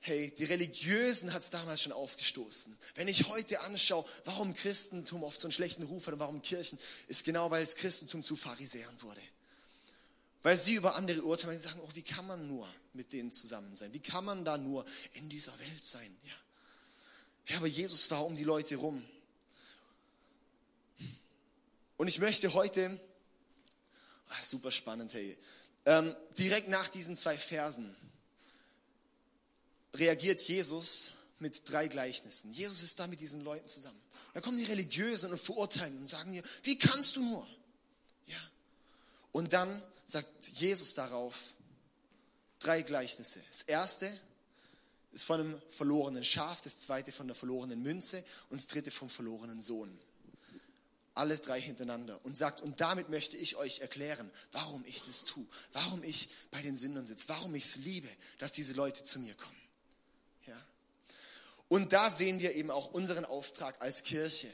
Hey, 0.00 0.32
die 0.36 0.44
Religiösen 0.44 1.32
hat 1.32 1.42
es 1.42 1.50
damals 1.50 1.82
schon 1.82 1.92
aufgestoßen. 1.92 2.76
Wenn 2.94 3.08
ich 3.08 3.28
heute 3.28 3.60
anschaue, 3.60 4.04
warum 4.24 4.54
Christentum 4.54 5.22
oft 5.22 5.38
so 5.38 5.48
einen 5.48 5.52
schlechten 5.52 5.82
Ruf 5.82 6.06
hat 6.06 6.14
und 6.14 6.20
warum 6.20 6.40
Kirchen, 6.40 6.78
ist 7.08 7.24
genau, 7.24 7.50
weil 7.50 7.62
das 7.62 7.74
Christentum 7.76 8.22
zu 8.22 8.36
Pharisäern 8.36 9.02
wurde. 9.02 9.20
Weil 10.42 10.56
sie 10.56 10.74
über 10.74 10.94
andere 10.94 11.22
urteilen, 11.22 11.50
weil 11.50 11.58
sie 11.58 11.68
sagen, 11.68 11.80
oh, 11.84 11.90
wie 11.94 12.02
kann 12.02 12.26
man 12.26 12.46
nur 12.46 12.66
mit 12.92 13.12
denen 13.12 13.32
zusammen 13.32 13.74
sein? 13.74 13.92
Wie 13.92 14.00
kann 14.00 14.24
man 14.24 14.44
da 14.44 14.56
nur 14.56 14.84
in 15.14 15.28
dieser 15.28 15.58
Welt 15.58 15.84
sein? 15.84 16.16
Ja, 16.24 16.32
ja 17.48 17.56
aber 17.58 17.66
Jesus 17.66 18.10
war 18.10 18.24
um 18.24 18.36
die 18.36 18.44
Leute 18.44 18.76
rum. 18.76 19.04
Und 21.98 22.08
ich 22.08 22.18
möchte 22.18 22.54
heute, 22.54 22.98
ach, 24.28 24.42
super 24.42 24.70
spannend, 24.70 25.12
hey, 25.12 25.36
ähm, 25.84 26.16
direkt 26.38 26.68
nach 26.68 26.88
diesen 26.88 27.16
zwei 27.16 27.36
Versen 27.36 27.94
reagiert 29.94 30.40
Jesus 30.40 31.12
mit 31.38 31.70
drei 31.70 31.88
Gleichnissen. 31.88 32.50
Jesus 32.52 32.82
ist 32.82 32.98
da 32.98 33.06
mit 33.06 33.20
diesen 33.20 33.42
Leuten 33.42 33.68
zusammen. 33.68 34.00
Und 34.28 34.36
dann 34.36 34.42
kommen 34.42 34.58
die 34.58 34.64
Religiösen 34.64 35.30
und 35.30 35.38
verurteilen 35.38 35.98
und 35.98 36.08
sagen 36.08 36.30
mir, 36.30 36.42
wie 36.62 36.78
kannst 36.78 37.16
du 37.16 37.22
nur? 37.22 37.46
Ja. 38.26 38.38
Und 39.32 39.52
dann 39.52 39.82
sagt 40.06 40.48
Jesus 40.48 40.94
darauf 40.94 41.36
drei 42.58 42.82
Gleichnisse. 42.82 43.42
Das 43.50 43.62
erste, 43.62 44.18
ist 45.12 45.24
von 45.24 45.40
einem 45.40 45.62
verlorenen 45.68 46.24
Schaf, 46.24 46.60
das 46.60 46.80
zweite 46.80 47.12
von 47.12 47.26
der 47.26 47.34
verlorenen 47.34 47.82
Münze 47.82 48.22
und 48.50 48.60
das 48.60 48.68
dritte 48.68 48.90
vom 48.90 49.10
verlorenen 49.10 49.60
Sohn. 49.60 49.98
Alles 51.18 51.42
drei 51.42 51.60
hintereinander 51.60 52.18
und 52.24 52.36
sagt, 52.36 52.60
und 52.60 52.80
damit 52.80 53.08
möchte 53.08 53.36
ich 53.36 53.56
euch 53.56 53.80
erklären, 53.80 54.30
warum 54.52 54.84
ich 54.86 55.02
das 55.02 55.24
tue, 55.24 55.44
warum 55.72 56.02
ich 56.04 56.28
bei 56.50 56.62
den 56.62 56.76
Sündern 56.76 57.04
sitze, 57.04 57.28
warum 57.28 57.54
ich 57.54 57.64
es 57.64 57.76
liebe, 57.76 58.08
dass 58.38 58.52
diese 58.52 58.74
Leute 58.74 59.02
zu 59.02 59.18
mir 59.18 59.34
kommen. 59.34 59.60
Ja. 60.46 60.56
Und 61.68 61.92
da 61.92 62.10
sehen 62.10 62.38
wir 62.38 62.54
eben 62.54 62.70
auch 62.70 62.92
unseren 62.92 63.24
Auftrag 63.24 63.82
als 63.82 64.04
Kirche, 64.04 64.48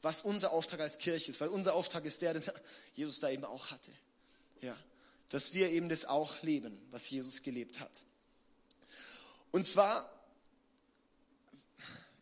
was 0.00 0.22
unser 0.22 0.52
Auftrag 0.52 0.80
als 0.80 0.96
Kirche 0.96 1.30
ist, 1.30 1.40
weil 1.40 1.48
unser 1.48 1.74
Auftrag 1.74 2.04
ist 2.06 2.22
der, 2.22 2.34
den 2.34 2.44
Jesus 2.94 3.20
da 3.20 3.28
eben 3.28 3.44
auch 3.44 3.70
hatte. 3.70 3.90
Ja. 4.62 4.76
Dass 5.30 5.52
wir 5.52 5.70
eben 5.70 5.88
das 5.88 6.06
auch 6.06 6.42
leben, 6.42 6.80
was 6.90 7.10
Jesus 7.10 7.42
gelebt 7.42 7.80
hat. 7.80 8.04
Und 9.50 9.66
zwar, 9.66 10.10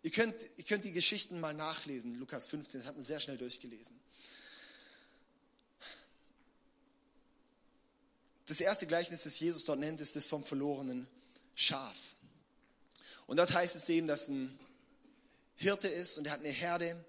ihr 0.03 0.11
könnt, 0.11 0.35
ihr 0.57 0.65
könnt 0.65 0.85
die 0.85 0.93
Geschichten 0.93 1.41
mal 1.41 1.55
nachlesen, 1.55 2.19
Lukas 2.19 2.47
15, 2.47 2.81
das 2.81 2.89
hat 2.89 2.97
man 2.97 3.05
sehr 3.05 3.21
schnell 3.21 3.39
durchgelesen. 3.39 3.99
Das 8.47 8.61
erste 8.61 8.87
Gleichnis, 8.87 9.23
das 9.23 9.39
Jesus 9.39 9.65
dort 9.65 9.79
nennt, 9.79 10.01
ist 10.01 10.17
das 10.17 10.27
vom 10.27 10.43
verlorenen 10.43 11.07
Schaf. 11.55 12.17
Und 13.29 13.37
dort 13.37 13.53
heißt 13.53 13.77
es 13.77 13.89
eben, 13.89 14.09
dass 14.09 14.27
ein 14.27 14.59
Hirte 15.55 15.87
ist 15.87 16.19
und 16.19 16.27
er 16.27 16.33
hat 16.33 16.41
eine 16.41 16.49
Herde, 16.49 17.05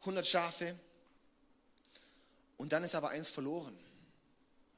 100 0.00 0.26
Schafe. 0.26 0.78
Und 2.56 2.72
dann 2.72 2.84
ist 2.84 2.94
aber 2.94 3.08
eins 3.08 3.30
verloren. 3.30 3.76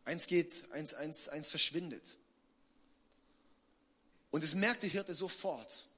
Eins 0.07 0.27
geht, 0.27 0.65
eins, 0.71 0.95
eins, 0.95 1.29
eins 1.29 1.51
verschwindet. 1.51 2.17
Und 4.31 4.45
es 4.45 4.55
merkt 4.55 4.83
der 4.83 4.91
Hirte 4.91 5.13
sofort. 5.13 5.89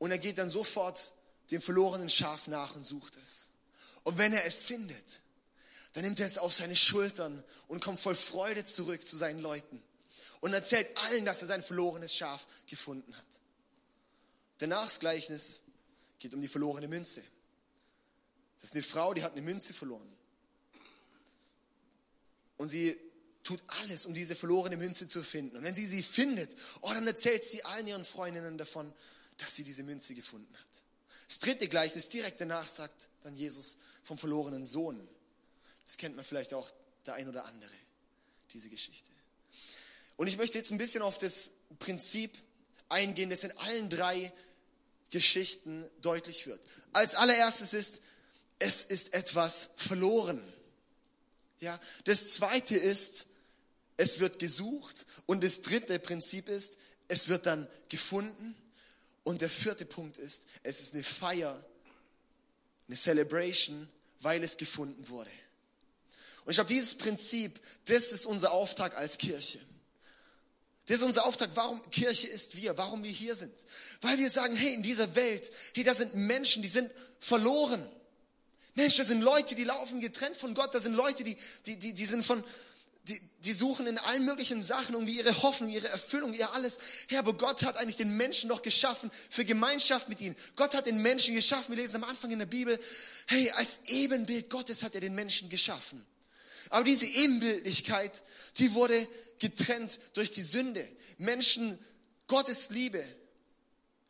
Und 0.00 0.10
er 0.10 0.18
geht 0.18 0.38
dann 0.38 0.48
sofort 0.48 1.12
dem 1.50 1.60
verlorenen 1.60 2.08
Schaf 2.08 2.46
nach 2.46 2.74
und 2.74 2.82
sucht 2.82 3.18
es. 3.22 3.50
Und 4.02 4.16
wenn 4.16 4.32
er 4.32 4.46
es 4.46 4.62
findet, 4.62 5.20
dann 5.92 6.04
nimmt 6.04 6.18
er 6.20 6.26
es 6.26 6.38
auf 6.38 6.54
seine 6.54 6.74
Schultern 6.74 7.44
und 7.68 7.84
kommt 7.84 8.00
voll 8.00 8.14
Freude 8.14 8.64
zurück 8.64 9.06
zu 9.06 9.16
seinen 9.16 9.40
Leuten 9.40 9.82
und 10.40 10.54
erzählt 10.54 10.90
allen, 11.04 11.26
dass 11.26 11.42
er 11.42 11.48
sein 11.48 11.62
verlorenes 11.62 12.16
Schaf 12.16 12.46
gefunden 12.66 13.14
hat. 13.14 13.40
Danach 14.56 14.84
das 14.84 15.00
Gleichnis 15.00 15.60
geht 16.18 16.32
um 16.32 16.40
die 16.40 16.48
verlorene 16.48 16.88
Münze. 16.88 17.22
Das 18.56 18.70
ist 18.70 18.74
eine 18.74 18.82
Frau, 18.82 19.12
die 19.12 19.22
hat 19.22 19.32
eine 19.32 19.42
Münze 19.42 19.74
verloren. 19.74 20.16
Und 22.56 22.68
sie 22.68 22.98
tut 23.42 23.62
alles, 23.82 24.06
um 24.06 24.14
diese 24.14 24.34
verlorene 24.34 24.78
Münze 24.78 25.06
zu 25.06 25.22
finden. 25.22 25.58
Und 25.58 25.64
wenn 25.64 25.76
sie 25.76 25.86
sie 25.86 26.02
findet, 26.02 26.54
oh, 26.80 26.90
dann 26.90 27.06
erzählt 27.06 27.44
sie 27.44 27.62
allen 27.64 27.86
ihren 27.86 28.04
Freundinnen 28.06 28.56
davon, 28.56 28.94
dass 29.40 29.54
sie 29.56 29.64
diese 29.64 29.82
Münze 29.82 30.14
gefunden 30.14 30.54
hat. 30.56 30.84
Das 31.28 31.38
dritte 31.38 31.68
Gleichnis, 31.68 32.08
direkt 32.08 32.40
danach 32.40 32.66
sagt 32.66 33.08
dann 33.22 33.36
Jesus 33.36 33.78
vom 34.04 34.18
verlorenen 34.18 34.64
Sohn. 34.64 35.08
Das 35.86 35.96
kennt 35.96 36.16
man 36.16 36.24
vielleicht 36.24 36.54
auch 36.54 36.70
der 37.06 37.14
ein 37.14 37.28
oder 37.28 37.44
andere, 37.44 37.70
diese 38.52 38.68
Geschichte. 38.68 39.10
Und 40.16 40.26
ich 40.26 40.36
möchte 40.36 40.58
jetzt 40.58 40.70
ein 40.70 40.78
bisschen 40.78 41.02
auf 41.02 41.18
das 41.18 41.50
Prinzip 41.78 42.36
eingehen, 42.88 43.30
das 43.30 43.44
in 43.44 43.56
allen 43.58 43.88
drei 43.88 44.32
Geschichten 45.10 45.88
deutlich 46.02 46.46
wird. 46.46 46.60
Als 46.92 47.14
allererstes 47.14 47.74
ist, 47.74 48.02
es 48.58 48.84
ist 48.84 49.14
etwas 49.14 49.70
verloren. 49.76 50.40
Ja, 51.60 51.78
das 52.04 52.30
zweite 52.30 52.76
ist, 52.76 53.26
es 53.96 54.18
wird 54.18 54.38
gesucht. 54.38 55.06
Und 55.26 55.44
das 55.44 55.62
dritte 55.62 55.98
Prinzip 55.98 56.48
ist, 56.48 56.78
es 57.08 57.28
wird 57.28 57.46
dann 57.46 57.68
gefunden. 57.88 58.54
Und 59.30 59.40
der 59.40 59.48
vierte 59.48 59.86
Punkt 59.86 60.18
ist, 60.18 60.46
es 60.64 60.80
ist 60.80 60.92
eine 60.92 61.04
Feier, 61.04 61.64
eine 62.88 62.96
Celebration, 62.96 63.88
weil 64.18 64.42
es 64.42 64.56
gefunden 64.56 65.08
wurde. 65.08 65.30
Und 66.44 66.50
ich 66.50 66.56
glaube, 66.56 66.68
dieses 66.68 66.96
Prinzip, 66.96 67.60
das 67.84 68.10
ist 68.10 68.26
unser 68.26 68.50
Auftrag 68.50 68.96
als 68.96 69.18
Kirche. 69.18 69.60
Das 70.86 70.96
ist 70.96 71.04
unser 71.04 71.26
Auftrag, 71.26 71.50
warum 71.54 71.80
Kirche 71.92 72.26
ist 72.26 72.56
wir, 72.56 72.76
warum 72.76 73.04
wir 73.04 73.10
hier 73.12 73.36
sind. 73.36 73.54
Weil 74.00 74.18
wir 74.18 74.32
sagen, 74.32 74.56
hey, 74.56 74.74
in 74.74 74.82
dieser 74.82 75.14
Welt, 75.14 75.48
hey, 75.74 75.84
da 75.84 75.94
sind 75.94 76.12
Menschen, 76.16 76.62
die 76.64 76.68
sind 76.68 76.90
verloren. 77.20 77.88
Mensch, 78.74 78.96
das 78.96 79.06
sind 79.06 79.20
Leute, 79.20 79.54
die 79.54 79.62
laufen 79.62 80.00
getrennt 80.00 80.36
von 80.36 80.54
Gott. 80.54 80.74
Das 80.74 80.82
sind 80.82 80.94
Leute, 80.94 81.22
die, 81.22 81.36
die, 81.66 81.76
die, 81.76 81.94
die 81.94 82.04
sind 82.04 82.26
von, 82.26 82.42
die, 83.04 83.20
die 83.44 83.52
suchen 83.52 83.86
in 83.86 83.98
allen 83.98 84.24
möglichen 84.24 84.62
Sachen 84.62 84.94
irgendwie 84.94 85.16
ihre 85.16 85.42
Hoffnung, 85.42 85.70
ihre 85.70 85.88
Erfüllung, 85.88 86.34
ihr 86.34 86.52
alles. 86.52 86.78
Ja, 87.08 87.20
aber 87.20 87.32
Gott 87.32 87.62
hat 87.62 87.76
eigentlich 87.76 87.96
den 87.96 88.16
Menschen 88.16 88.48
doch 88.48 88.62
geschaffen 88.62 89.10
für 89.30 89.44
Gemeinschaft 89.44 90.08
mit 90.08 90.20
ihnen. 90.20 90.36
Gott 90.56 90.74
hat 90.74 90.86
den 90.86 91.00
Menschen 91.00 91.34
geschaffen. 91.34 91.74
Wir 91.74 91.82
lesen 91.82 91.96
am 91.96 92.04
Anfang 92.04 92.30
in 92.30 92.38
der 92.38 92.46
Bibel, 92.46 92.78
hey, 93.26 93.50
als 93.52 93.80
Ebenbild 93.86 94.50
Gottes 94.50 94.82
hat 94.82 94.94
er 94.94 95.00
den 95.00 95.14
Menschen 95.14 95.48
geschaffen. 95.48 96.04
Aber 96.68 96.84
diese 96.84 97.06
Ebenbildlichkeit, 97.06 98.22
die 98.58 98.74
wurde 98.74 99.08
getrennt 99.38 99.98
durch 100.14 100.30
die 100.30 100.42
Sünde. 100.42 100.86
Menschen, 101.18 101.78
Gottes 102.26 102.70
Liebe, 102.70 103.04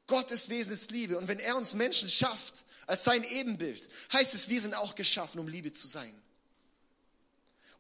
Gottes 0.07 0.49
Wesen 0.49 0.75
ist 0.75 0.91
Liebe. 0.91 1.17
Und 1.17 1.29
wenn 1.29 1.39
er 1.39 1.57
uns 1.57 1.75
Menschen 1.75 2.09
schafft 2.09 2.65
als 2.87 3.05
sein 3.05 3.25
Ebenbild, 3.25 3.89
heißt 4.13 4.35
es, 4.35 4.49
wir 4.49 4.61
sind 4.61 4.75
auch 4.75 4.95
geschaffen, 4.97 5.39
um 5.39 5.49
Liebe 5.49 5.73
zu 5.73 5.87
sein. 5.87 6.13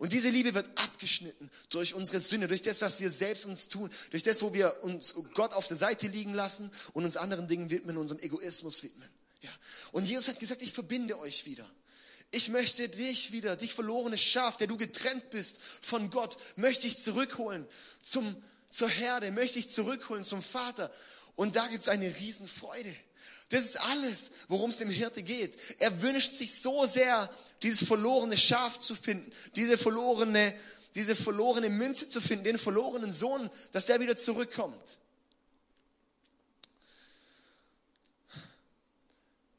Und 0.00 0.14
diese 0.14 0.30
Liebe 0.30 0.54
wird 0.54 0.66
abgeschnitten 0.76 1.50
durch 1.68 1.92
unsere 1.92 2.20
Sünde, 2.22 2.48
durch 2.48 2.62
das, 2.62 2.80
was 2.80 3.00
wir 3.00 3.10
selbst 3.10 3.44
uns 3.44 3.68
tun, 3.68 3.90
durch 4.08 4.22
das, 4.22 4.40
wo 4.40 4.54
wir 4.54 4.82
uns 4.82 5.14
Gott 5.34 5.52
auf 5.52 5.66
der 5.66 5.76
Seite 5.76 6.08
liegen 6.08 6.32
lassen 6.32 6.70
und 6.94 7.04
uns 7.04 7.18
anderen 7.18 7.48
Dingen 7.48 7.68
widmen, 7.68 7.98
unserem 7.98 8.18
Egoismus 8.20 8.82
widmen. 8.82 9.06
Ja. 9.42 9.50
Und 9.92 10.06
Jesus 10.06 10.28
hat 10.28 10.40
gesagt, 10.40 10.62
ich 10.62 10.72
verbinde 10.72 11.18
euch 11.18 11.44
wieder. 11.44 11.70
Ich 12.30 12.48
möchte 12.48 12.88
dich 12.88 13.32
wieder, 13.32 13.56
dich 13.56 13.74
verlorenes 13.74 14.22
Schaf, 14.22 14.56
der 14.56 14.68
du 14.68 14.78
getrennt 14.78 15.28
bist 15.28 15.60
von 15.82 16.08
Gott, 16.08 16.38
möchte 16.56 16.86
ich 16.86 16.96
zurückholen 16.96 17.68
zum, 18.02 18.42
zur 18.70 18.88
Herde, 18.88 19.30
möchte 19.32 19.58
ich 19.58 19.68
zurückholen 19.68 20.24
zum 20.24 20.42
Vater. 20.42 20.90
Und 21.36 21.56
da 21.56 21.66
gibt 21.66 21.82
es 21.82 21.88
eine 21.88 22.06
Riesenfreude. 22.06 22.96
Das 23.50 23.60
ist 23.62 23.80
alles, 23.80 24.30
worum 24.48 24.70
es 24.70 24.78
dem 24.78 24.88
Hirte 24.88 25.22
geht. 25.24 25.58
Er 25.80 26.00
wünscht 26.02 26.32
sich 26.32 26.60
so 26.60 26.86
sehr, 26.86 27.28
dieses 27.62 27.86
verlorene 27.86 28.36
Schaf 28.36 28.78
zu 28.78 28.94
finden, 28.94 29.30
diese 29.56 29.76
verlorene, 29.76 30.54
diese 30.94 31.16
verlorene 31.16 31.68
Münze 31.68 32.08
zu 32.08 32.20
finden, 32.20 32.44
den 32.44 32.58
verlorenen 32.58 33.12
Sohn, 33.12 33.50
dass 33.72 33.86
der 33.86 33.98
wieder 33.98 34.16
zurückkommt. 34.16 34.98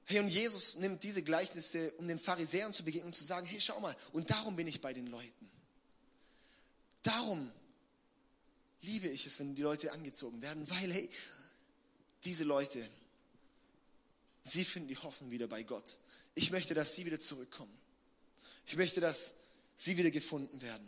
Hey, 0.05 0.19
und 0.19 0.29
Jesus 0.29 0.77
nimmt 0.77 1.03
diese 1.03 1.21
Gleichnisse, 1.21 1.91
um 1.97 2.07
den 2.07 2.19
Pharisäern 2.19 2.73
zu 2.73 2.83
begegnen 2.83 3.07
und 3.07 3.15
zu 3.15 3.25
sagen, 3.25 3.45
hey, 3.45 3.59
schau 3.59 3.79
mal, 3.81 3.95
und 4.13 4.29
darum 4.29 4.55
bin 4.55 4.67
ich 4.67 4.79
bei 4.79 4.93
den 4.93 5.07
Leuten. 5.07 5.51
Darum 7.03 7.51
liebe 8.81 9.09
ich 9.09 9.25
es, 9.25 9.39
wenn 9.39 9.53
die 9.53 9.61
Leute 9.61 9.91
angezogen 9.91 10.41
werden, 10.41 10.69
weil, 10.69 10.93
hey, 10.93 11.09
diese 12.23 12.45
Leute, 12.45 12.87
sie 14.43 14.65
finden 14.65 14.87
die 14.87 14.97
Hoffnung 14.97 15.31
wieder 15.31 15.47
bei 15.47 15.63
Gott. 15.63 15.99
Ich 16.35 16.51
möchte, 16.51 16.73
dass 16.73 16.95
sie 16.95 17.05
wieder 17.05 17.19
zurückkommen. 17.19 17.77
Ich 18.65 18.75
möchte, 18.75 19.01
dass 19.01 19.35
sie 19.75 19.97
wieder 19.97 20.11
gefunden 20.11 20.61
werden. 20.61 20.87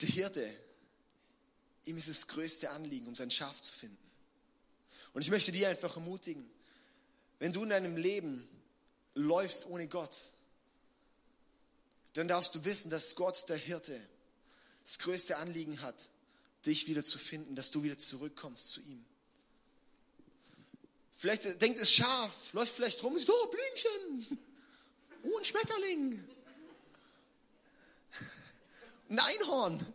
Der 0.00 0.08
Hirte, 0.08 0.54
ihm 1.86 1.98
ist 1.98 2.08
das 2.08 2.28
größte 2.28 2.70
Anliegen, 2.70 3.08
um 3.08 3.16
sein 3.16 3.30
Schaf 3.30 3.60
zu 3.60 3.72
finden. 3.72 3.98
Und 5.12 5.22
ich 5.22 5.30
möchte 5.30 5.50
dir 5.50 5.68
einfach 5.68 5.96
ermutigen, 5.96 6.48
wenn 7.38 7.52
du 7.52 7.62
in 7.64 7.70
deinem 7.70 7.96
Leben 7.96 8.48
läufst 9.14 9.66
ohne 9.66 9.88
Gott, 9.88 10.14
dann 12.12 12.28
darfst 12.28 12.54
du 12.54 12.64
wissen, 12.64 12.90
dass 12.90 13.14
Gott 13.14 13.48
der 13.48 13.56
Hirte 13.56 13.98
das 14.84 14.98
größte 14.98 15.36
Anliegen 15.36 15.82
hat, 15.82 16.10
dich 16.68 16.86
wieder 16.86 17.04
zu 17.04 17.18
finden, 17.18 17.56
dass 17.56 17.70
du 17.70 17.82
wieder 17.82 17.98
zurückkommst 17.98 18.70
zu 18.70 18.80
ihm. 18.80 19.04
Vielleicht 21.14 21.60
denkt 21.60 21.80
es 21.80 21.92
Schaf, 21.92 22.52
läuft 22.52 22.74
vielleicht 22.76 23.02
rum, 23.02 23.18
so, 23.18 23.32
oh, 23.32 23.48
Blümchen, 23.48 24.38
oh, 25.24 25.38
ein 25.38 25.44
Schmetterling, 25.44 26.28
ein 29.08 29.18
Einhorn. 29.18 29.94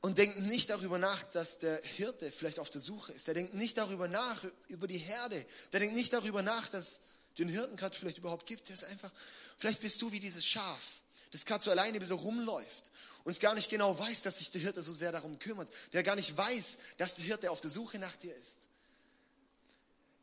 Und 0.00 0.16
denkt 0.16 0.38
nicht 0.40 0.70
darüber 0.70 0.98
nach, 0.98 1.24
dass 1.24 1.58
der 1.58 1.82
Hirte 1.82 2.32
vielleicht 2.32 2.60
auf 2.60 2.70
der 2.70 2.80
Suche 2.80 3.12
ist. 3.12 3.26
Der 3.26 3.34
denkt 3.34 3.54
nicht 3.54 3.76
darüber 3.76 4.08
nach, 4.08 4.44
über 4.68 4.86
die 4.86 4.98
Herde. 4.98 5.44
Der 5.72 5.80
denkt 5.80 5.96
nicht 5.96 6.12
darüber 6.12 6.40
nach, 6.40 6.68
dass 6.68 7.02
den 7.36 7.48
Hirten 7.48 7.76
gerade 7.76 7.96
vielleicht 7.96 8.18
überhaupt 8.18 8.46
gibt. 8.46 8.68
Der 8.68 8.74
ist 8.74 8.84
einfach, 8.84 9.12
vielleicht 9.58 9.80
bist 9.80 10.00
du 10.00 10.10
wie 10.12 10.20
dieses 10.20 10.46
Schaf 10.46 11.00
das 11.30 11.44
gerade 11.44 11.62
so 11.62 11.70
alleine 11.70 12.04
so 12.04 12.16
rumläuft 12.16 12.90
und 13.24 13.30
es 13.30 13.40
gar 13.40 13.54
nicht 13.54 13.70
genau 13.70 13.98
weiß, 13.98 14.22
dass 14.22 14.38
sich 14.38 14.50
der 14.50 14.60
Hirte 14.60 14.82
so 14.82 14.92
sehr 14.92 15.12
darum 15.12 15.38
kümmert, 15.38 15.70
der 15.92 16.02
gar 16.02 16.16
nicht 16.16 16.36
weiß, 16.36 16.78
dass 16.96 17.16
der 17.16 17.24
Hirte 17.24 17.50
auf 17.50 17.60
der 17.60 17.70
Suche 17.70 17.98
nach 17.98 18.16
dir 18.16 18.34
ist. 18.36 18.68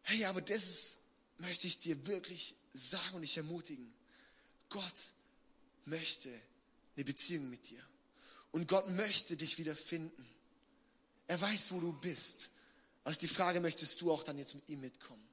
Hey, 0.04 0.25
aber 0.25 0.42
das 0.42 0.64
ist, 0.64 1.00
möchte 1.40 1.68
ich 1.68 1.80
dir 1.80 2.08
wirklich 2.08 2.56
sagen 2.74 3.16
und 3.16 3.22
dich 3.22 3.38
ermutigen. 3.38 3.94
Gott 4.70 5.14
möchte 5.86 6.30
eine 6.96 7.06
Beziehung 7.06 7.50
mit 7.50 7.70
dir. 7.70 7.82
Und 8.52 8.68
Gott 8.68 8.90
möchte 8.90 9.36
dich 9.36 9.58
wieder 9.58 9.75
finden. 9.75 10.25
Er 11.28 11.40
weiß, 11.42 11.72
wo 11.72 11.80
du 11.80 11.92
bist. 11.92 12.52
Also 13.04 13.20
die 13.20 13.28
Frage, 13.28 13.60
möchtest 13.60 14.00
du 14.02 14.12
auch 14.12 14.24
dann 14.24 14.38
jetzt 14.38 14.56
mit 14.56 14.70
ihm 14.70 14.82
mitkommen? 14.82 15.25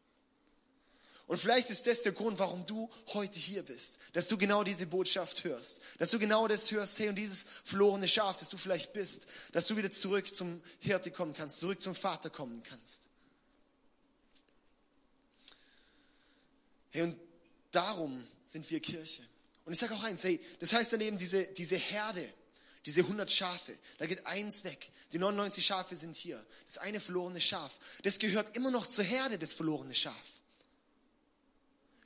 Und 1.32 1.38
vielleicht 1.38 1.70
ist 1.70 1.86
das 1.86 2.02
der 2.02 2.12
Grund, 2.12 2.38
warum 2.40 2.66
du 2.66 2.90
heute 3.14 3.38
hier 3.38 3.62
bist, 3.62 3.96
dass 4.12 4.28
du 4.28 4.36
genau 4.36 4.64
diese 4.64 4.86
Botschaft 4.86 5.44
hörst, 5.44 5.80
dass 5.96 6.10
du 6.10 6.18
genau 6.18 6.46
das 6.46 6.70
hörst, 6.70 6.98
hey, 6.98 7.08
und 7.08 7.14
dieses 7.14 7.46
verlorene 7.64 8.06
Schaf, 8.06 8.36
das 8.36 8.50
du 8.50 8.58
vielleicht 8.58 8.92
bist, 8.92 9.28
dass 9.52 9.66
du 9.66 9.78
wieder 9.78 9.90
zurück 9.90 10.34
zum 10.34 10.60
Hirte 10.80 11.10
kommen 11.10 11.32
kannst, 11.32 11.58
zurück 11.60 11.80
zum 11.80 11.94
Vater 11.94 12.28
kommen 12.28 12.62
kannst. 12.62 13.08
Hey, 16.90 17.00
und 17.00 17.18
darum 17.70 18.26
sind 18.44 18.70
wir 18.70 18.80
Kirche. 18.80 19.22
Und 19.64 19.72
ich 19.72 19.78
sage 19.78 19.94
auch 19.94 20.02
eins, 20.02 20.24
hey, 20.24 20.38
das 20.60 20.74
heißt 20.74 20.92
dann 20.92 21.00
eben 21.00 21.16
diese, 21.16 21.46
diese 21.46 21.76
Herde, 21.76 22.30
diese 22.84 23.00
100 23.00 23.32
Schafe, 23.32 23.74
da 23.96 24.04
geht 24.04 24.26
eins 24.26 24.64
weg. 24.64 24.90
Die 25.12 25.18
99 25.18 25.64
Schafe 25.64 25.96
sind 25.96 26.14
hier. 26.14 26.44
Das 26.66 26.76
eine 26.76 27.00
verlorene 27.00 27.40
Schaf, 27.40 27.78
das 28.02 28.18
gehört 28.18 28.54
immer 28.54 28.70
noch 28.70 28.86
zur 28.86 29.04
Herde, 29.04 29.38
das 29.38 29.54
verlorene 29.54 29.94
Schaf. 29.94 30.41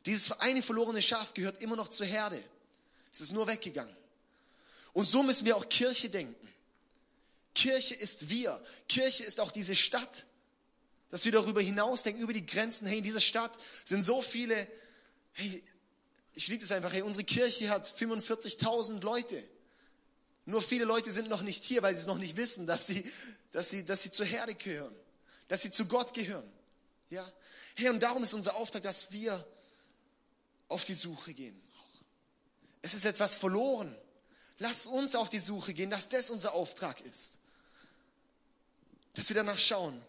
Dieses 0.07 0.31
eine 0.41 0.63
verlorene 0.63 1.03
Schaf 1.03 1.35
gehört 1.35 1.63
immer 1.63 1.77
noch 1.77 1.89
zur 1.89 2.07
Herde. 2.07 2.43
Es 3.13 3.21
ist 3.21 3.33
nur 3.33 3.47
weggegangen. 3.49 3.95
Und 4.93 5.05
so 5.05 5.23
müssen 5.23 5.45
wir 5.45 5.57
auch 5.57 5.69
Kirche 5.69 6.09
denken. 6.09 6.49
Kirche 7.55 7.95
ist 7.95 8.29
wir. 8.29 8.63
Kirche 8.89 9.25
ist 9.25 9.41
auch 9.41 9.51
diese 9.51 9.75
Stadt. 9.75 10.27
Dass 11.09 11.25
wir 11.25 11.33
darüber 11.33 11.61
hinausdenken, 11.61 12.23
über 12.23 12.33
die 12.33 12.47
Grenzen. 12.47 12.87
Hey, 12.87 12.99
in 12.99 13.05
dieser 13.05 13.21
Stadt 13.21 13.57
sind 13.85 14.05
so 14.05 14.23
viele, 14.23 14.69
hey, 15.33 15.65
ich 16.35 16.49
liebe 16.49 16.65
es 16.65 16.71
einfach, 16.71 16.93
hey, 16.93 17.03
unsere 17.03 17.25
Kirche 17.25 17.69
hat 17.69 17.89
45.000 17.89 19.03
Leute. 19.03 19.43
Nur 20.45 20.63
viele 20.63 20.85
Leute 20.85 21.11
sind 21.11 21.29
noch 21.29 21.43
nicht 21.43 21.65
hier, 21.65 21.83
weil 21.83 21.95
sie 21.95 22.03
es 22.03 22.07
noch 22.07 22.19
nicht 22.19 22.37
wissen, 22.37 22.67
dass 22.67 22.87
sie, 22.87 23.05
dass 23.51 23.71
sie, 23.71 23.85
dass 23.85 24.05
sie 24.05 24.11
zur 24.11 24.27
Herde 24.27 24.55
gehören, 24.55 24.95
dass 25.49 25.63
sie 25.63 25.73
zu 25.73 25.87
Gott 25.87 26.15
gehören. 26.15 26.49
Ja, 27.09 27.29
hey, 27.75 27.89
und 27.89 28.01
darum 28.01 28.23
ist 28.23 28.35
unser 28.35 28.57
Auftrag, 28.57 28.83
dass 28.83 29.11
wir 29.11 29.45
auf 30.69 30.85
die 30.85 30.95
Suche 30.95 31.35
gehen. 31.35 31.61
Es 32.83 32.95
ist 32.95 33.05
etwas 33.05 33.37
verloren. 33.37 33.95
Lass 34.59 34.87
uns 34.87 35.15
auf 35.15 35.29
die 35.29 35.39
Suche 35.39 35.75
gehen, 35.75 35.91
dass 35.91 36.09
das 36.09 36.31
unser 36.31 36.55
Auftrag 36.55 37.01
ist. 37.01 37.41
Dass 39.15 39.29
wir 39.29 39.37
danach 39.37 39.59
schauen 39.59 40.03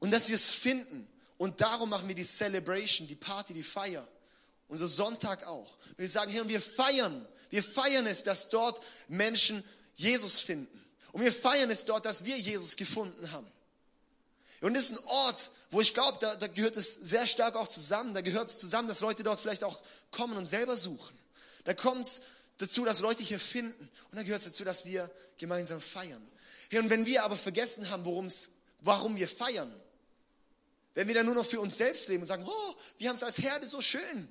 und 0.00 0.10
dass 0.10 0.28
wir 0.28 0.36
es 0.36 0.52
finden. 0.52 1.08
Und 1.38 1.60
darum 1.60 1.88
machen 1.88 2.08
wir 2.08 2.14
die 2.14 2.24
Celebration, 2.24 3.06
die 3.06 3.16
Party, 3.16 3.54
die 3.54 3.62
Feier. 3.62 4.06
Unser 4.68 4.88
Sonntag 4.88 5.46
auch. 5.46 5.78
Wir 5.96 6.08
sagen, 6.08 6.38
und 6.40 6.48
wir 6.48 6.60
feiern. 6.60 7.26
Wir 7.50 7.62
feiern 7.62 8.06
es, 8.06 8.22
dass 8.22 8.48
dort 8.50 8.84
Menschen 9.08 9.64
Jesus 9.94 10.38
finden. 10.38 10.84
Und 11.12 11.22
wir 11.22 11.32
feiern 11.32 11.70
es 11.70 11.84
dort, 11.84 12.04
dass 12.04 12.24
wir 12.24 12.38
Jesus 12.38 12.76
gefunden 12.76 13.32
haben. 13.32 13.50
Und 14.60 14.74
es 14.74 14.90
ist 14.90 14.98
ein 14.98 15.04
Ort, 15.06 15.52
wo 15.70 15.80
ich 15.80 15.94
glaube, 15.94 16.18
da, 16.20 16.34
da 16.34 16.48
gehört 16.48 16.76
es 16.76 16.94
sehr 16.94 17.26
stark 17.26 17.54
auch 17.54 17.68
zusammen. 17.68 18.14
Da 18.14 18.22
gehört 18.22 18.48
es 18.48 18.58
zusammen, 18.58 18.88
dass 18.88 19.00
Leute 19.00 19.22
dort 19.22 19.38
vielleicht 19.38 19.64
auch 19.64 19.80
kommen 20.10 20.36
und 20.36 20.46
selber 20.46 20.76
suchen. 20.76 21.16
Da 21.64 21.74
kommt 21.74 22.06
es 22.06 22.22
dazu, 22.56 22.84
dass 22.84 23.00
Leute 23.00 23.22
hier 23.22 23.38
finden. 23.38 23.80
Und 24.10 24.16
da 24.16 24.22
gehört 24.22 24.40
es 24.40 24.46
dazu, 24.46 24.64
dass 24.64 24.84
wir 24.84 25.10
gemeinsam 25.36 25.80
feiern. 25.80 26.26
Hey, 26.70 26.80
und 26.80 26.90
wenn 26.90 27.06
wir 27.06 27.24
aber 27.24 27.36
vergessen 27.36 27.88
haben, 27.90 28.04
worum's, 28.04 28.50
warum 28.80 29.16
wir 29.16 29.28
feiern, 29.28 29.72
wenn 30.94 31.06
wir 31.06 31.14
dann 31.14 31.26
nur 31.26 31.36
noch 31.36 31.46
für 31.46 31.60
uns 31.60 31.76
selbst 31.76 32.08
leben 32.08 32.22
und 32.22 32.26
sagen, 32.26 32.44
oh, 32.44 32.74
wir 32.98 33.08
haben 33.08 33.16
es 33.16 33.22
als 33.22 33.38
Herde 33.38 33.68
so 33.68 33.80
schön, 33.80 34.28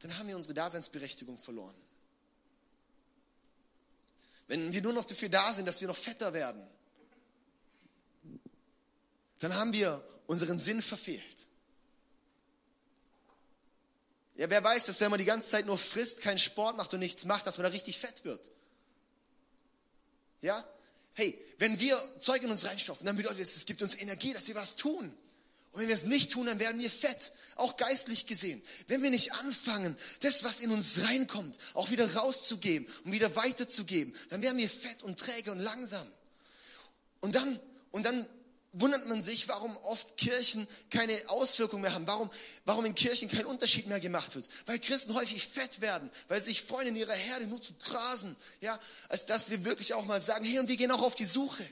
dann 0.00 0.16
haben 0.18 0.28
wir 0.28 0.36
unsere 0.36 0.54
Daseinsberechtigung 0.54 1.38
verloren. 1.38 1.74
Wenn 4.46 4.72
wir 4.72 4.82
nur 4.82 4.92
noch 4.92 5.04
dafür 5.04 5.28
da 5.28 5.52
sind, 5.52 5.66
dass 5.66 5.80
wir 5.80 5.88
noch 5.88 5.96
fetter 5.96 6.32
werden, 6.32 6.64
dann 9.38 9.54
haben 9.54 9.72
wir 9.72 10.04
unseren 10.26 10.58
Sinn 10.58 10.82
verfehlt. 10.82 11.48
Ja, 14.36 14.48
wer 14.50 14.62
weiß, 14.62 14.86
dass 14.86 15.00
wenn 15.00 15.10
man 15.10 15.18
die 15.18 15.24
ganze 15.24 15.48
Zeit 15.48 15.66
nur 15.66 15.78
frisst, 15.78 16.20
keinen 16.22 16.38
Sport 16.38 16.76
macht 16.76 16.94
und 16.94 17.00
nichts 17.00 17.24
macht, 17.24 17.46
dass 17.46 17.58
man 17.58 17.64
da 17.64 17.70
richtig 17.70 17.98
fett 17.98 18.24
wird. 18.24 18.50
Ja? 20.40 20.64
Hey, 21.14 21.36
wenn 21.58 21.80
wir 21.80 21.98
Zeug 22.20 22.44
in 22.44 22.50
uns 22.50 22.64
reinstopfen, 22.64 23.04
dann 23.04 23.16
bedeutet 23.16 23.40
es, 23.40 23.56
es 23.56 23.66
gibt 23.66 23.82
uns 23.82 23.96
Energie, 23.96 24.32
dass 24.32 24.46
wir 24.46 24.54
was 24.54 24.76
tun. 24.76 25.12
Und 25.72 25.80
wenn 25.80 25.88
wir 25.88 25.94
es 25.94 26.04
nicht 26.04 26.30
tun, 26.30 26.46
dann 26.46 26.60
werden 26.60 26.80
wir 26.80 26.90
fett, 26.90 27.32
auch 27.56 27.76
geistlich 27.76 28.26
gesehen. 28.26 28.62
Wenn 28.86 29.02
wir 29.02 29.10
nicht 29.10 29.32
anfangen, 29.32 29.96
das, 30.20 30.44
was 30.44 30.60
in 30.60 30.70
uns 30.70 31.02
reinkommt, 31.02 31.58
auch 31.74 31.90
wieder 31.90 32.14
rauszugeben 32.14 32.86
und 33.04 33.12
wieder 33.12 33.34
weiterzugeben, 33.34 34.14
dann 34.30 34.40
werden 34.40 34.58
wir 34.58 34.70
fett 34.70 35.02
und 35.02 35.18
träge 35.18 35.50
und 35.50 35.58
langsam. 35.58 36.06
Und 37.20 37.34
dann, 37.34 37.60
und 37.90 38.06
dann 38.06 38.26
wundert 38.80 39.06
man 39.06 39.22
sich, 39.22 39.48
warum 39.48 39.76
oft 39.78 40.16
Kirchen 40.16 40.66
keine 40.90 41.16
Auswirkungen 41.28 41.82
mehr 41.82 41.94
haben, 41.94 42.06
warum, 42.06 42.30
warum 42.64 42.84
in 42.84 42.94
Kirchen 42.94 43.28
kein 43.28 43.46
Unterschied 43.46 43.86
mehr 43.86 44.00
gemacht 44.00 44.34
wird, 44.34 44.46
weil 44.66 44.78
Christen 44.78 45.14
häufig 45.14 45.46
fett 45.46 45.80
werden, 45.80 46.10
weil 46.28 46.40
sie 46.40 46.46
sich 46.46 46.62
freuen, 46.62 46.88
in 46.88 46.96
ihrer 46.96 47.14
Herde 47.14 47.46
nur 47.46 47.60
zu 47.60 47.72
grasen, 47.74 48.36
ja, 48.60 48.78
als 49.08 49.26
dass 49.26 49.50
wir 49.50 49.64
wirklich 49.64 49.94
auch 49.94 50.04
mal 50.04 50.20
sagen, 50.20 50.44
hey, 50.44 50.58
und 50.58 50.68
wir 50.68 50.76
gehen 50.76 50.90
auch 50.90 51.02
auf 51.02 51.14
die 51.14 51.24
Suche. 51.24 51.64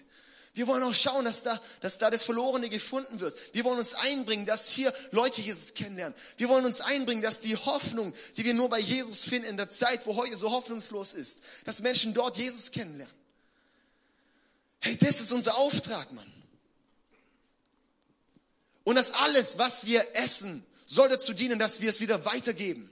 Wir 0.57 0.67
wollen 0.67 0.83
auch 0.85 0.95
schauen, 0.95 1.27
dass 1.27 1.43
da, 1.43 1.61
dass 1.81 1.99
da 1.99 2.11
das 2.11 2.25
Verlorene 2.25 2.71
gefunden 2.71 3.21
wird. 3.21 3.37
Wir 3.53 3.63
wollen 3.65 3.79
uns 3.79 3.93
einbringen, 3.93 4.47
dass 4.47 4.71
hier 4.71 4.91
Leute 5.11 5.43
Jesus 5.43 5.75
kennenlernen. 5.75 6.17
Wir 6.39 6.49
wollen 6.49 6.65
uns 6.65 6.81
einbringen, 6.81 7.21
dass 7.21 7.41
die 7.41 7.55
Hoffnung, 7.57 8.15
die 8.39 8.45
wir 8.47 8.55
nur 8.55 8.71
bei 8.71 8.81
Jesus 8.81 9.25
finden 9.25 9.49
in 9.49 9.59
der 9.59 9.71
Zeit, 9.71 10.07
wo 10.07 10.17
heute 10.17 10.35
so 10.35 10.51
hoffnungslos 10.51 11.13
ist, 11.13 11.43
dass 11.67 11.83
Menschen 11.83 12.15
dort 12.15 12.39
Jesus 12.39 12.71
kennenlernen. 12.71 13.15
Hey, 14.81 14.97
das 14.97 15.21
ist 15.21 15.33
unser 15.33 15.59
Auftrag, 15.59 16.11
Mann. 16.13 16.36
Und 18.87 18.95
das 18.95 19.11
alles, 19.11 19.59
was 19.59 19.87
wir 19.87 20.07
essen, 20.15 20.65
soll 20.87 21.09
dazu 21.09 21.33
dienen, 21.33 21.59
dass 21.59 21.81
wir 21.81 21.91
es 21.91 21.99
wieder 21.99 22.25
weitergeben. 22.25 22.89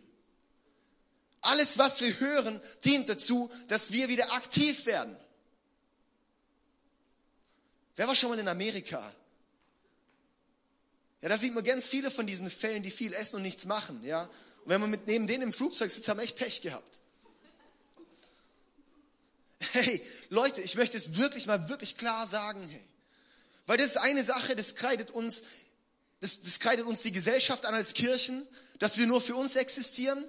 Alles, 1.40 1.78
was 1.78 2.00
wir 2.00 2.18
hören, 2.18 2.60
dient 2.84 3.08
dazu, 3.08 3.48
dass 3.68 3.92
wir 3.92 4.08
wieder 4.08 4.32
aktiv 4.32 4.86
werden. 4.86 5.16
Wer 7.94 8.08
war 8.08 8.16
schon 8.16 8.30
mal 8.30 8.40
in 8.40 8.48
Amerika? 8.48 9.08
Ja, 11.22 11.28
da 11.28 11.38
sieht 11.38 11.54
man 11.54 11.62
ganz 11.62 11.86
viele 11.86 12.10
von 12.10 12.26
diesen 12.26 12.50
Fällen, 12.50 12.82
die 12.82 12.90
viel 12.90 13.14
essen 13.14 13.36
und 13.36 13.42
nichts 13.42 13.64
machen, 13.64 14.02
ja. 14.02 14.24
Und 14.24 14.70
wenn 14.70 14.80
man 14.80 14.90
mit 14.90 15.06
neben 15.06 15.28
denen 15.28 15.44
im 15.44 15.52
Flugzeug 15.52 15.92
sitzt, 15.92 16.08
haben 16.08 16.18
wir 16.18 16.24
echt 16.24 16.34
Pech 16.34 16.60
gehabt. 16.60 17.02
Hey, 19.60 20.04
Leute, 20.30 20.60
ich 20.60 20.74
möchte 20.74 20.96
es 20.96 21.16
wirklich 21.16 21.46
mal 21.46 21.68
wirklich 21.68 21.96
klar 21.96 22.26
sagen, 22.26 22.66
hey. 22.68 22.84
Weil 23.66 23.78
das 23.78 23.86
ist 23.86 23.96
eine 23.96 24.24
Sache, 24.24 24.56
das 24.56 24.74
kreidet 24.74 25.12
uns 25.12 25.44
das, 26.24 26.40
das 26.40 26.58
kreidet 26.58 26.86
uns 26.86 27.02
die 27.02 27.12
Gesellschaft 27.12 27.66
an 27.66 27.74
als 27.74 27.92
Kirchen, 27.92 28.48
dass 28.78 28.96
wir 28.96 29.06
nur 29.06 29.20
für 29.20 29.36
uns 29.36 29.56
existieren 29.56 30.24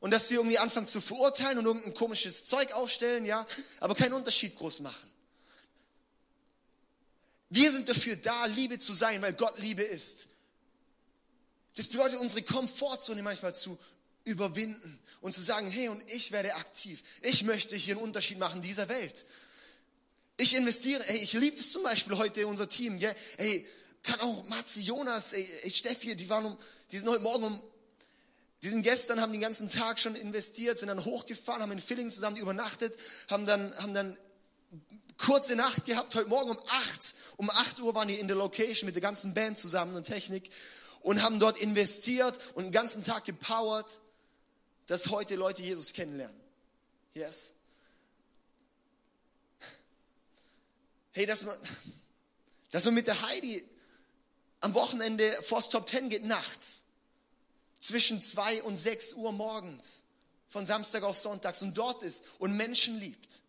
und 0.00 0.10
dass 0.10 0.28
wir 0.28 0.36
irgendwie 0.36 0.58
anfangen 0.58 0.86
zu 0.86 1.00
verurteilen 1.00 1.56
und 1.56 1.64
irgendein 1.64 1.94
komisches 1.94 2.44
Zeug 2.44 2.72
aufstellen, 2.72 3.24
ja, 3.24 3.46
aber 3.80 3.94
keinen 3.94 4.12
Unterschied 4.12 4.54
groß 4.54 4.80
machen. 4.80 5.10
Wir 7.48 7.72
sind 7.72 7.88
dafür 7.88 8.16
da, 8.16 8.44
Liebe 8.44 8.78
zu 8.78 8.92
sein, 8.92 9.22
weil 9.22 9.32
Gott 9.32 9.58
Liebe 9.58 9.80
ist. 9.80 10.28
Das 11.76 11.88
bedeutet, 11.88 12.18
unsere 12.18 12.42
Komfortzone 12.42 13.22
manchmal 13.22 13.54
zu 13.54 13.78
überwinden 14.24 14.98
und 15.22 15.32
zu 15.32 15.40
sagen, 15.40 15.66
hey, 15.66 15.88
und 15.88 16.12
ich 16.12 16.32
werde 16.32 16.56
aktiv. 16.56 17.02
Ich 17.22 17.44
möchte 17.44 17.74
hier 17.74 17.94
einen 17.94 18.04
Unterschied 18.04 18.38
machen 18.38 18.56
in 18.56 18.68
dieser 18.68 18.90
Welt. 18.90 19.24
Ich 20.36 20.54
investiere, 20.56 21.02
hey, 21.04 21.20
ich 21.20 21.32
liebe 21.32 21.56
es 21.58 21.72
zum 21.72 21.84
Beispiel 21.84 22.18
heute, 22.18 22.46
unser 22.46 22.68
Team, 22.68 22.98
gell? 22.98 23.14
hey, 23.38 23.66
kann 24.02 24.20
auch 24.20 24.48
Matze, 24.48 24.80
Jonas, 24.80 25.32
ey, 25.32 25.48
ey, 25.62 25.70
Steffi, 25.70 26.16
die 26.16 26.28
waren 26.28 26.44
um, 26.44 26.56
die 26.90 26.98
sind 26.98 27.08
heute 27.08 27.22
Morgen 27.22 27.44
um, 27.44 27.62
die 28.62 28.68
sind 28.68 28.82
gestern, 28.82 29.20
haben 29.20 29.32
den 29.32 29.40
ganzen 29.40 29.68
Tag 29.68 29.98
schon 29.98 30.14
investiert, 30.14 30.78
sind 30.78 30.88
dann 30.88 31.04
hochgefahren, 31.04 31.62
haben 31.62 31.72
in 31.72 31.80
Filling 31.80 32.10
zusammen 32.10 32.36
übernachtet, 32.36 32.96
haben 33.28 33.46
dann, 33.46 33.76
haben 33.78 33.94
dann 33.94 34.16
kurze 35.18 35.56
Nacht 35.56 35.84
gehabt, 35.84 36.14
heute 36.14 36.28
Morgen 36.28 36.50
um 36.50 36.58
acht, 36.68 37.14
um 37.36 37.50
acht 37.50 37.80
Uhr 37.80 37.94
waren 37.94 38.08
die 38.08 38.18
in 38.18 38.26
der 38.26 38.36
Location 38.36 38.86
mit 38.86 38.94
der 38.94 39.02
ganzen 39.02 39.34
Band 39.34 39.58
zusammen 39.58 39.94
und 39.96 40.04
Technik 40.04 40.50
und 41.00 41.22
haben 41.22 41.38
dort 41.38 41.60
investiert 41.60 42.38
und 42.54 42.64
den 42.64 42.72
ganzen 42.72 43.04
Tag 43.04 43.24
gepowert, 43.24 44.00
dass 44.86 45.10
heute 45.10 45.36
Leute 45.36 45.62
Jesus 45.62 45.92
kennenlernen. 45.92 46.38
Yes. 47.14 47.54
Hey, 51.12 51.26
dass 51.26 51.44
man, 51.44 51.56
dass 52.70 52.84
man 52.84 52.94
mit 52.94 53.06
der 53.06 53.20
Heidi 53.28 53.64
am 54.62 54.74
Wochenende 54.74 55.30
vors 55.42 55.68
Top 55.68 55.86
Ten 55.86 56.08
geht 56.08 56.24
nachts. 56.24 56.84
Zwischen 57.78 58.22
zwei 58.22 58.62
und 58.62 58.76
sechs 58.76 59.12
Uhr 59.12 59.32
morgens. 59.32 60.04
Von 60.48 60.64
Samstag 60.64 61.02
auf 61.02 61.18
Sonntags 61.18 61.62
und 61.62 61.76
dort 61.76 62.02
ist 62.02 62.24
und 62.38 62.56
Menschen 62.56 62.98
liebt. 62.98 63.42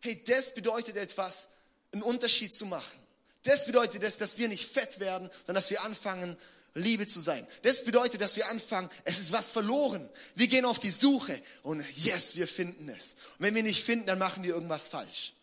Hey, 0.00 0.22
das 0.26 0.54
bedeutet 0.54 0.96
etwas, 0.96 1.48
einen 1.92 2.02
Unterschied 2.02 2.54
zu 2.54 2.66
machen. 2.66 2.98
Das 3.44 3.64
bedeutet 3.64 4.02
es, 4.02 4.18
dass 4.18 4.38
wir 4.38 4.48
nicht 4.48 4.66
fett 4.66 5.00
werden, 5.00 5.30
sondern 5.46 5.56
dass 5.56 5.70
wir 5.70 5.82
anfangen, 5.82 6.36
Liebe 6.74 7.06
zu 7.06 7.20
sein. 7.20 7.46
Das 7.62 7.84
bedeutet, 7.84 8.20
dass 8.20 8.36
wir 8.36 8.48
anfangen, 8.48 8.90
es 9.04 9.20
ist 9.20 9.32
was 9.32 9.48
verloren. 9.48 10.08
Wir 10.34 10.48
gehen 10.48 10.64
auf 10.64 10.78
die 10.78 10.90
Suche 10.90 11.40
und 11.62 11.84
yes, 11.96 12.34
wir 12.34 12.48
finden 12.48 12.88
es. 12.88 13.14
Und 13.38 13.46
wenn 13.46 13.54
wir 13.54 13.62
nicht 13.62 13.84
finden, 13.84 14.06
dann 14.06 14.18
machen 14.18 14.42
wir 14.42 14.54
irgendwas 14.54 14.88
falsch. 14.88 15.34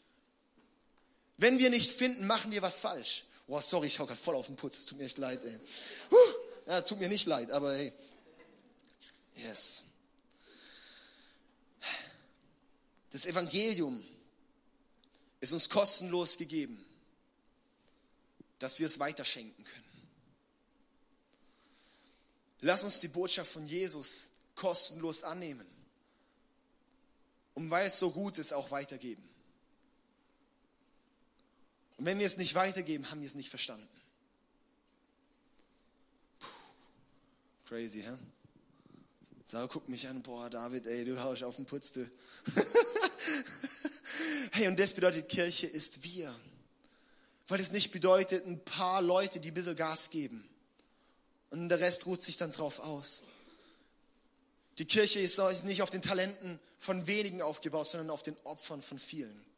Wenn 1.38 1.58
wir 1.58 1.70
nicht 1.70 1.89
finden, 1.89 2.28
machen 2.28 2.52
wir 2.52 2.62
was 2.62 2.80
falsch. 2.80 3.24
Oh, 3.54 3.60
sorry, 3.60 3.88
ich 3.88 4.00
hau 4.00 4.06
gerade 4.06 4.18
voll 4.18 4.36
auf 4.36 4.46
den 4.46 4.56
Putz. 4.56 4.86
Tut 4.86 4.98
mir 4.98 5.04
echt 5.04 5.18
leid, 5.18 5.44
ey. 5.44 5.60
Huh. 6.10 6.18
Ja, 6.68 6.80
tut 6.80 7.00
mir 7.00 7.10
nicht 7.10 7.26
leid, 7.26 7.52
aber 7.52 7.76
hey. 7.76 7.92
Yes. 9.36 9.84
Das 13.10 13.26
Evangelium 13.26 14.02
ist 15.42 15.52
uns 15.52 15.68
kostenlos 15.68 16.38
gegeben, 16.38 16.82
dass 18.58 18.80
wir 18.80 18.88
es 18.88 19.00
weiterschenken 19.00 19.66
können. 19.66 19.92
Lass 22.62 22.86
uns 22.86 23.02
die 23.02 23.10
Botschaft 23.10 23.52
von 23.52 23.68
Jesus 23.68 24.30
kostenlos 24.56 25.24
annehmen. 25.24 25.68
Und 27.56 27.70
weil 27.70 27.88
es 27.88 28.00
so 28.00 28.12
gut 28.12 28.38
ist, 28.38 28.54
auch 28.54 28.72
weitergeben. 28.72 29.28
Und 32.02 32.08
wenn 32.08 32.18
wir 32.18 32.26
es 32.26 32.38
nicht 32.38 32.56
weitergeben, 32.56 33.12
haben 33.12 33.22
wir 33.22 33.28
es 33.28 33.36
nicht 33.36 33.52
verstanden. 33.52 33.88
Puh, 36.40 36.48
crazy, 37.66 38.02
hä? 38.02 38.18
Sarah 39.46 39.68
guckt 39.68 39.88
mich 39.88 40.08
an, 40.08 40.24
boah, 40.24 40.50
David, 40.50 40.88
ey, 40.88 41.06
du 41.06 41.22
haust 41.22 41.44
auf 41.44 41.58
den 41.58 41.68
Putz, 41.68 41.92
du. 41.92 42.10
hey, 44.54 44.68
und 44.68 44.80
das 44.80 44.96
bedeutet, 44.96 45.30
Kirche 45.30 45.68
ist 45.68 46.02
wir. 46.02 46.34
Weil 47.48 47.60
es 47.60 47.72
nicht 47.72 47.92
bedeutet, 47.92 48.48
ein 48.48 48.66
paar 48.66 49.04
Leute, 49.04 49.40
die 49.40 49.52
ein 49.52 49.54
bisschen 49.54 49.76
Gas 49.76 50.10
geben. 50.10 50.44
Und 51.52 51.70
der 51.70 51.82
Rest 51.82 52.08
ruht 52.08 52.24
sich 52.24 52.36
dann 52.36 52.52
drauf 52.52 52.80
aus. 52.80 53.26
Die 54.80 54.86
Kirche 54.86 55.20
ist 55.20 55.38
nicht 55.66 55.84
auf 55.84 55.92
den 55.92 56.02
Talenten 56.02 56.60
von 56.80 57.06
wenigen 57.06 57.44
aufgebaut, 57.44 57.86
sondern 57.86 58.10
auf 58.10 58.24
den 58.24 58.36
Opfern 58.44 58.82
von 58.82 58.98
vielen. 58.98 59.51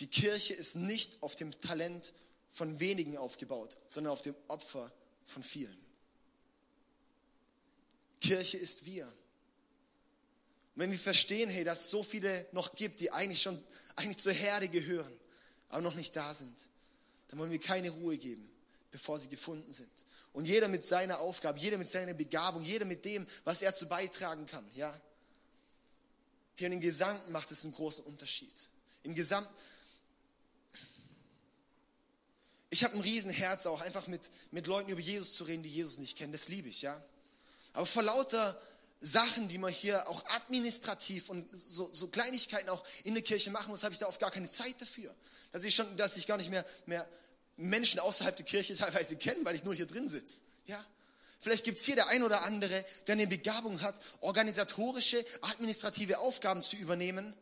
Die 0.00 0.06
Kirche 0.06 0.54
ist 0.54 0.76
nicht 0.76 1.22
auf 1.22 1.34
dem 1.34 1.58
Talent 1.60 2.12
von 2.50 2.80
wenigen 2.80 3.16
aufgebaut, 3.16 3.78
sondern 3.88 4.12
auf 4.12 4.22
dem 4.22 4.36
Opfer 4.48 4.92
von 5.24 5.42
vielen. 5.42 5.76
Kirche 8.20 8.58
ist 8.58 8.84
wir. 8.84 9.06
Und 9.06 10.82
wenn 10.82 10.90
wir 10.90 10.98
verstehen, 10.98 11.48
hey, 11.48 11.64
dass 11.64 11.82
es 11.82 11.90
so 11.90 12.02
viele 12.02 12.46
noch 12.52 12.74
gibt, 12.74 13.00
die 13.00 13.10
eigentlich 13.10 13.42
schon 13.42 13.62
eigentlich 13.96 14.18
zur 14.18 14.32
Herde 14.32 14.68
gehören, 14.68 15.12
aber 15.68 15.82
noch 15.82 15.94
nicht 15.94 16.14
da 16.14 16.32
sind, 16.32 16.68
dann 17.28 17.38
wollen 17.38 17.50
wir 17.50 17.60
keine 17.60 17.90
Ruhe 17.90 18.16
geben 18.16 18.48
bevor 18.90 19.18
sie 19.18 19.28
gefunden 19.28 19.72
sind. 19.72 19.90
Und 20.32 20.46
jeder 20.46 20.68
mit 20.68 20.84
seiner 20.84 21.20
Aufgabe, 21.20 21.58
jeder 21.58 21.78
mit 21.78 21.88
seiner 21.88 22.14
Begabung, 22.14 22.62
jeder 22.62 22.84
mit 22.84 23.04
dem, 23.04 23.26
was 23.44 23.62
er 23.62 23.74
zu 23.74 23.86
beitragen 23.86 24.46
kann. 24.46 24.68
Ja? 24.74 24.98
Hier 26.56 26.70
im 26.70 26.80
Gesamten 26.80 27.30
macht 27.32 27.50
es 27.50 27.64
einen 27.64 27.74
großen 27.74 28.04
Unterschied. 28.04 28.68
Im 29.02 29.14
Gesamten. 29.14 29.52
Ich 32.78 32.84
habe 32.84 32.94
ein 32.94 33.00
Riesenherz 33.00 33.66
auch 33.66 33.80
einfach 33.80 34.06
mit, 34.06 34.30
mit 34.52 34.68
Leuten 34.68 34.88
über 34.88 35.00
Jesus 35.00 35.34
zu 35.34 35.42
reden, 35.42 35.64
die 35.64 35.68
Jesus 35.68 35.98
nicht 35.98 36.16
kennen. 36.16 36.32
Das 36.32 36.46
liebe 36.46 36.68
ich, 36.68 36.82
ja. 36.82 36.96
Aber 37.72 37.86
vor 37.86 38.04
lauter 38.04 38.56
Sachen, 39.00 39.48
die 39.48 39.58
man 39.58 39.72
hier 39.72 40.08
auch 40.08 40.24
administrativ 40.26 41.28
und 41.28 41.44
so, 41.52 41.90
so 41.92 42.06
Kleinigkeiten 42.06 42.68
auch 42.68 42.84
in 43.02 43.14
der 43.14 43.24
Kirche 43.24 43.50
machen 43.50 43.70
muss, 43.70 43.82
habe 43.82 43.94
ich 43.94 43.98
da 43.98 44.06
oft 44.06 44.20
gar 44.20 44.30
keine 44.30 44.48
Zeit 44.48 44.80
dafür. 44.80 45.12
Dass 45.50 45.64
ich 45.64 45.74
schon, 45.74 45.96
dass 45.96 46.16
ich 46.16 46.28
gar 46.28 46.36
nicht 46.36 46.50
mehr, 46.50 46.64
mehr 46.86 47.04
Menschen 47.56 47.98
außerhalb 47.98 48.36
der 48.36 48.46
Kirche 48.46 48.76
teilweise 48.76 49.16
kennen, 49.16 49.44
weil 49.44 49.56
ich 49.56 49.64
nur 49.64 49.74
hier 49.74 49.86
drin 49.86 50.08
sitze. 50.08 50.42
Ja? 50.66 50.86
Vielleicht 51.40 51.64
gibt 51.64 51.80
es 51.80 51.84
hier 51.84 51.96
der 51.96 52.06
ein 52.06 52.22
oder 52.22 52.42
andere, 52.42 52.84
der 53.08 53.14
eine 53.14 53.26
Begabung 53.26 53.80
hat, 53.80 53.98
organisatorische, 54.20 55.24
administrative 55.40 56.20
Aufgaben 56.20 56.62
zu 56.62 56.76
übernehmen, 56.76 57.34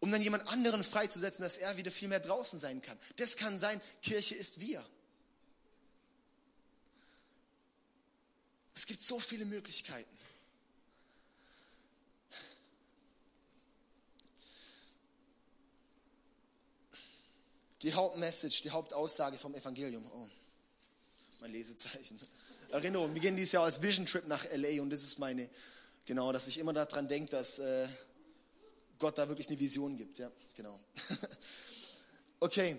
um 0.00 0.10
dann 0.10 0.22
jemand 0.22 0.46
anderen 0.48 0.84
freizusetzen, 0.84 1.42
dass 1.42 1.56
er 1.56 1.76
wieder 1.76 1.90
viel 1.90 2.08
mehr 2.08 2.20
draußen 2.20 2.58
sein 2.58 2.82
kann. 2.82 2.98
Das 3.16 3.36
kann 3.36 3.58
sein, 3.58 3.80
Kirche 4.02 4.34
ist 4.34 4.60
wir. 4.60 4.84
Es 8.74 8.86
gibt 8.86 9.02
so 9.02 9.18
viele 9.18 9.46
Möglichkeiten. 9.46 10.16
Die 17.82 17.94
Hauptmessage, 17.94 18.62
die 18.62 18.70
Hauptaussage 18.70 19.38
vom 19.38 19.54
Evangelium. 19.54 20.04
Oh, 20.12 20.28
mein 21.40 21.52
Lesezeichen. 21.52 22.20
Erinnerung, 22.70 23.14
wir 23.14 23.20
gehen 23.20 23.36
dieses 23.36 23.52
Jahr 23.52 23.64
als 23.64 23.80
Vision 23.80 24.06
Trip 24.06 24.26
nach 24.26 24.44
LA 24.52 24.82
und 24.82 24.90
das 24.90 25.02
ist 25.02 25.18
meine, 25.18 25.48
genau, 26.04 26.32
dass 26.32 26.48
ich 26.48 26.58
immer 26.58 26.72
daran 26.72 27.08
denke, 27.08 27.30
dass 27.30 27.58
äh, 27.58 27.88
Gott 28.98 29.18
da 29.18 29.28
wirklich 29.28 29.48
eine 29.48 29.58
Vision 29.58 29.96
gibt. 29.96 30.18
Ja, 30.18 30.30
genau. 30.54 30.78
okay. 32.40 32.78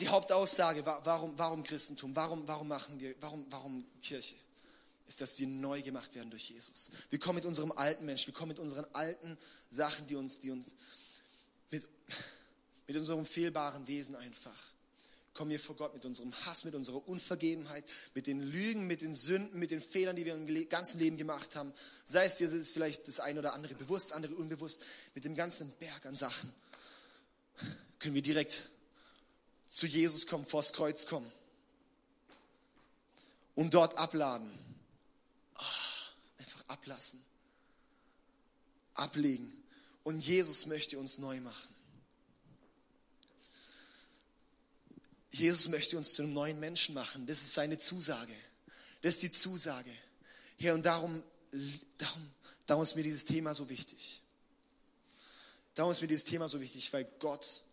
Die 0.00 0.08
Hauptaussage, 0.08 0.84
warum, 0.84 1.38
warum 1.38 1.62
Christentum, 1.62 2.14
warum, 2.16 2.46
warum 2.48 2.66
machen 2.66 2.98
wir, 2.98 3.14
warum, 3.20 3.46
warum 3.50 3.86
Kirche? 4.02 4.34
Ist, 5.06 5.20
dass 5.20 5.38
wir 5.38 5.46
neu 5.46 5.82
gemacht 5.82 6.14
werden 6.14 6.30
durch 6.30 6.50
Jesus. 6.50 6.90
Wir 7.10 7.18
kommen 7.18 7.36
mit 7.36 7.44
unserem 7.44 7.70
alten 7.72 8.06
Mensch, 8.06 8.26
wir 8.26 8.34
kommen 8.34 8.48
mit 8.48 8.58
unseren 8.58 8.86
alten 8.94 9.36
Sachen, 9.70 10.06
die 10.06 10.16
uns, 10.16 10.38
die 10.40 10.50
uns, 10.50 10.74
mit, 11.70 11.86
mit 12.86 12.96
unserem 12.96 13.24
fehlbaren 13.24 13.86
Wesen 13.86 14.16
einfach. 14.16 14.73
Kommen 15.34 15.50
wir 15.50 15.58
vor 15.58 15.74
Gott 15.74 15.92
mit 15.92 16.04
unserem 16.04 16.32
Hass, 16.46 16.62
mit 16.62 16.76
unserer 16.76 17.06
Unvergebenheit, 17.08 17.84
mit 18.14 18.28
den 18.28 18.40
Lügen, 18.40 18.86
mit 18.86 19.02
den 19.02 19.16
Sünden, 19.16 19.58
mit 19.58 19.72
den 19.72 19.80
Fehlern, 19.80 20.14
die 20.14 20.24
wir 20.24 20.34
im 20.34 20.68
ganzen 20.68 21.00
Leben 21.00 21.16
gemacht 21.16 21.56
haben. 21.56 21.72
Sei 22.06 22.24
es 22.24 22.36
dir 22.36 22.50
ist 22.52 22.72
vielleicht 22.72 23.08
das 23.08 23.18
eine 23.18 23.40
oder 23.40 23.52
andere 23.52 23.74
bewusst, 23.74 24.12
andere 24.12 24.36
unbewusst, 24.36 24.82
mit 25.14 25.24
dem 25.24 25.34
ganzen 25.34 25.70
Berg 25.72 26.06
an 26.06 26.14
Sachen. 26.14 26.54
Können 27.98 28.14
wir 28.14 28.22
direkt 28.22 28.70
zu 29.66 29.86
Jesus 29.86 30.28
kommen, 30.28 30.46
vors 30.46 30.72
Kreuz 30.72 31.06
kommen 31.06 31.30
und 33.56 33.74
dort 33.74 33.98
abladen. 33.98 34.48
Oh, 35.58 36.38
einfach 36.38 36.64
ablassen, 36.68 37.20
ablegen. 38.94 39.52
Und 40.04 40.20
Jesus 40.20 40.66
möchte 40.66 40.96
uns 40.96 41.18
neu 41.18 41.40
machen. 41.40 41.73
Jesus 45.34 45.68
möchte 45.68 45.96
uns 45.98 46.14
zu 46.14 46.22
einem 46.22 46.32
neuen 46.32 46.60
Menschen 46.60 46.94
machen. 46.94 47.26
Das 47.26 47.42
ist 47.42 47.54
seine 47.54 47.76
Zusage. 47.76 48.32
Das 49.02 49.14
ist 49.14 49.22
die 49.24 49.30
Zusage. 49.32 49.90
Herr, 50.58 50.74
und 50.74 50.86
darum, 50.86 51.24
darum, 51.98 52.30
darum 52.66 52.82
ist 52.84 52.94
mir 52.94 53.02
dieses 53.02 53.24
Thema 53.24 53.52
so 53.52 53.68
wichtig. 53.68 54.22
Darum 55.74 55.90
ist 55.90 56.00
mir 56.00 56.06
dieses 56.06 56.22
Thema 56.22 56.48
so 56.48 56.60
wichtig, 56.60 56.92
weil 56.92 57.04
Gott 57.18 57.64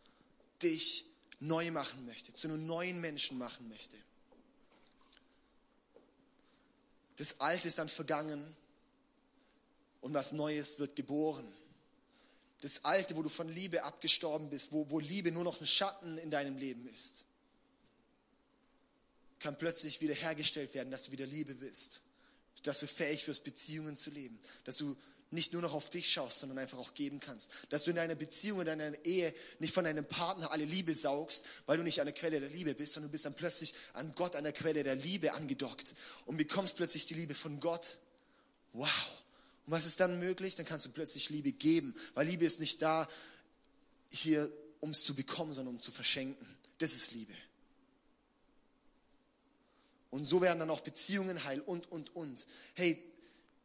dich 0.64 1.06
neu 1.40 1.70
machen 1.70 2.04
möchte, 2.08 2.34
zu 2.34 2.48
einem 2.48 2.66
neuen 2.66 3.00
Menschen 3.00 3.38
machen 3.38 3.70
möchte. 3.70 3.96
Das 7.18 7.40
Alte 7.42 7.68
ist 7.68 7.78
dann 7.78 7.90
vergangen 7.90 8.44
und 10.02 10.16
was 10.16 10.32
Neues 10.32 10.80
wird 10.80 10.96
geboren. 10.96 11.48
Das 12.62 12.86
Alte, 12.86 13.16
wo 13.16 13.22
du 13.22 13.30
von 13.30 13.50
Liebe 13.50 13.84
abgestorben 13.84 14.50
bist, 14.50 14.72
wo, 14.72 14.90
wo 14.90 14.98
Liebe 14.98 15.32
nur 15.32 15.44
noch 15.44 15.62
ein 15.62 15.68
Schatten 15.68 16.18
in 16.18 16.32
deinem 16.32 16.58
Leben 16.58 16.88
ist 16.88 17.26
kann 19.42 19.58
plötzlich 19.58 20.02
wieder 20.02 20.14
hergestellt 20.14 20.74
werden, 20.74 20.92
dass 20.92 21.06
du 21.06 21.12
wieder 21.12 21.26
Liebe 21.26 21.56
bist, 21.56 22.02
dass 22.64 22.80
du 22.80 22.88
fähig 22.88 23.28
wirst, 23.28 23.44
Beziehungen 23.44 23.98
zu 23.98 24.12
leben, 24.12 24.40
dass 24.64 24.78
du 24.78 24.96
nicht 25.32 25.54
nur 25.54 25.62
noch 25.62 25.74
auf 25.74 25.90
dich 25.90 26.12
schaust, 26.12 26.40
sondern 26.40 26.60
einfach 26.60 26.78
auch 26.78 26.94
geben 26.94 27.20
kannst. 27.20 27.52
Dass 27.70 27.86
du 27.86 27.92
in 27.92 27.96
deiner 27.96 28.16
Beziehung, 28.16 28.60
in 28.60 28.66
deiner 28.66 29.06
Ehe 29.06 29.34
nicht 29.60 29.74
von 29.74 29.86
deinem 29.86 30.06
Partner 30.06 30.52
alle 30.52 30.66
Liebe 30.66 30.94
saugst, 30.94 31.46
weil 31.66 31.78
du 31.78 31.84
nicht 31.84 32.02
an 32.02 32.06
der 32.06 32.14
Quelle 32.14 32.40
der 32.40 32.50
Liebe 32.50 32.76
bist, 32.76 32.94
sondern 32.94 33.10
du 33.10 33.14
bist 33.14 33.26
dann 33.26 33.34
plötzlich 33.34 33.74
an 33.94 34.14
Gott, 34.16 34.36
an 34.36 34.44
der 34.44 34.54
Quelle 34.54 34.84
der 34.84 34.96
Liebe 34.96 35.34
angedockt 35.34 35.94
und 36.26 36.36
bekommst 36.36 36.76
plötzlich 36.76 37.06
die 37.06 37.14
Liebe 37.14 37.34
von 37.34 37.62
Gott. 37.62 38.00
Wow. 38.74 39.22
Und 39.66 39.72
was 39.72 39.86
ist 39.86 40.02
dann 40.02 40.20
möglich? 40.20 40.56
Dann 40.56 40.66
kannst 40.66 40.86
du 40.86 40.90
plötzlich 40.90 41.30
Liebe 41.30 41.54
geben, 41.54 41.96
weil 42.14 42.28
Liebe 42.28 42.46
ist 42.46 42.60
nicht 42.60 42.82
da 42.82 43.08
hier, 44.10 44.52
um 44.82 44.92
es 44.92 45.06
zu 45.06 45.16
bekommen, 45.16 45.54
sondern 45.54 45.76
um 45.76 45.82
zu 45.82 45.92
verschenken. 45.92 46.46
Das 46.80 46.94
ist 46.94 47.14
Liebe. 47.14 47.34
Und 50.12 50.26
so 50.26 50.42
werden 50.42 50.60
dann 50.60 50.70
auch 50.70 50.82
Beziehungen 50.82 51.44
heil 51.44 51.62
und, 51.62 51.92
und, 51.92 52.16
und. 52.16 52.46
Hey, 52.76 53.02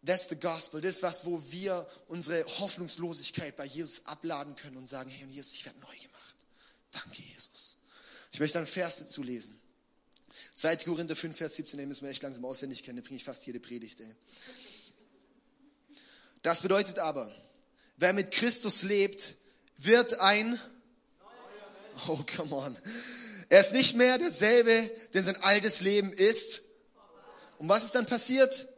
that's 0.04 0.28
the 0.28 0.36
gospel. 0.36 0.80
Das 0.80 0.96
ist 0.96 1.02
was, 1.02 1.26
wo 1.26 1.42
wir 1.50 1.86
unsere 2.08 2.44
Hoffnungslosigkeit 2.58 3.56
bei 3.56 3.66
Jesus 3.66 4.06
abladen 4.06 4.56
können 4.56 4.76
und 4.76 4.86
sagen, 4.86 5.10
hey, 5.10 5.26
Jesus, 5.28 5.52
ich 5.52 5.66
werde 5.66 5.80
neu 5.80 5.86
gemacht. 5.86 6.36
Danke, 6.92 7.20
Jesus. 7.20 7.76
Ich 8.32 8.40
möchte 8.40 8.58
dann 8.58 8.66
Vers 8.66 8.98
dazu 8.98 9.22
lesen. 9.22 9.60
2. 10.56 10.76
Korinther 10.76 11.16
5, 11.16 11.36
Vers 11.36 11.56
17, 11.56 11.78
den 11.78 11.88
müssen 11.88 12.04
wir 12.04 12.10
echt 12.10 12.22
langsam 12.22 12.44
auswendig 12.44 12.82
kennen, 12.82 12.98
da 12.98 13.02
bringe 13.02 13.16
ich 13.16 13.24
fast 13.24 13.46
jede 13.46 13.60
Predigt. 13.60 14.00
Ey. 14.00 14.14
Das 16.42 16.60
bedeutet 16.60 16.98
aber, 16.98 17.30
wer 17.96 18.12
mit 18.12 18.30
Christus 18.30 18.82
lebt, 18.82 19.36
wird 19.78 20.20
ein, 20.20 20.58
oh 22.08 22.24
come 22.36 22.54
on, 22.54 22.76
Er 23.48 23.60
ist 23.60 23.72
nicht 23.72 23.96
mehr 23.96 24.18
derselbe, 24.18 24.92
denn 25.14 25.24
sein 25.24 25.42
altes 25.42 25.80
Leben 25.80 26.12
ist. 26.12 26.62
Und 27.58 27.68
was 27.68 27.84
ist 27.84 27.94
dann 27.94 28.06
passiert? 28.06 28.68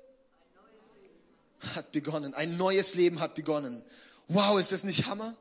Hat 1.74 1.90
begonnen. 1.92 2.34
Ein 2.34 2.56
neues 2.56 2.94
Leben 2.94 3.20
hat 3.20 3.34
begonnen. 3.34 3.82
Wow, 4.28 4.60
ist 4.60 4.72
das 4.72 4.84
nicht 4.84 5.06
Hammer? 5.06 5.36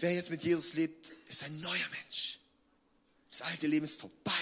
Wer 0.00 0.14
jetzt 0.14 0.30
mit 0.30 0.42
Jesus 0.42 0.74
lebt, 0.74 1.12
ist 1.26 1.44
ein 1.44 1.60
neuer 1.60 1.72
Mensch. 1.72 2.38
Das 3.30 3.42
alte 3.42 3.66
Leben 3.66 3.84
ist 3.84 4.00
vorbei. 4.00 4.32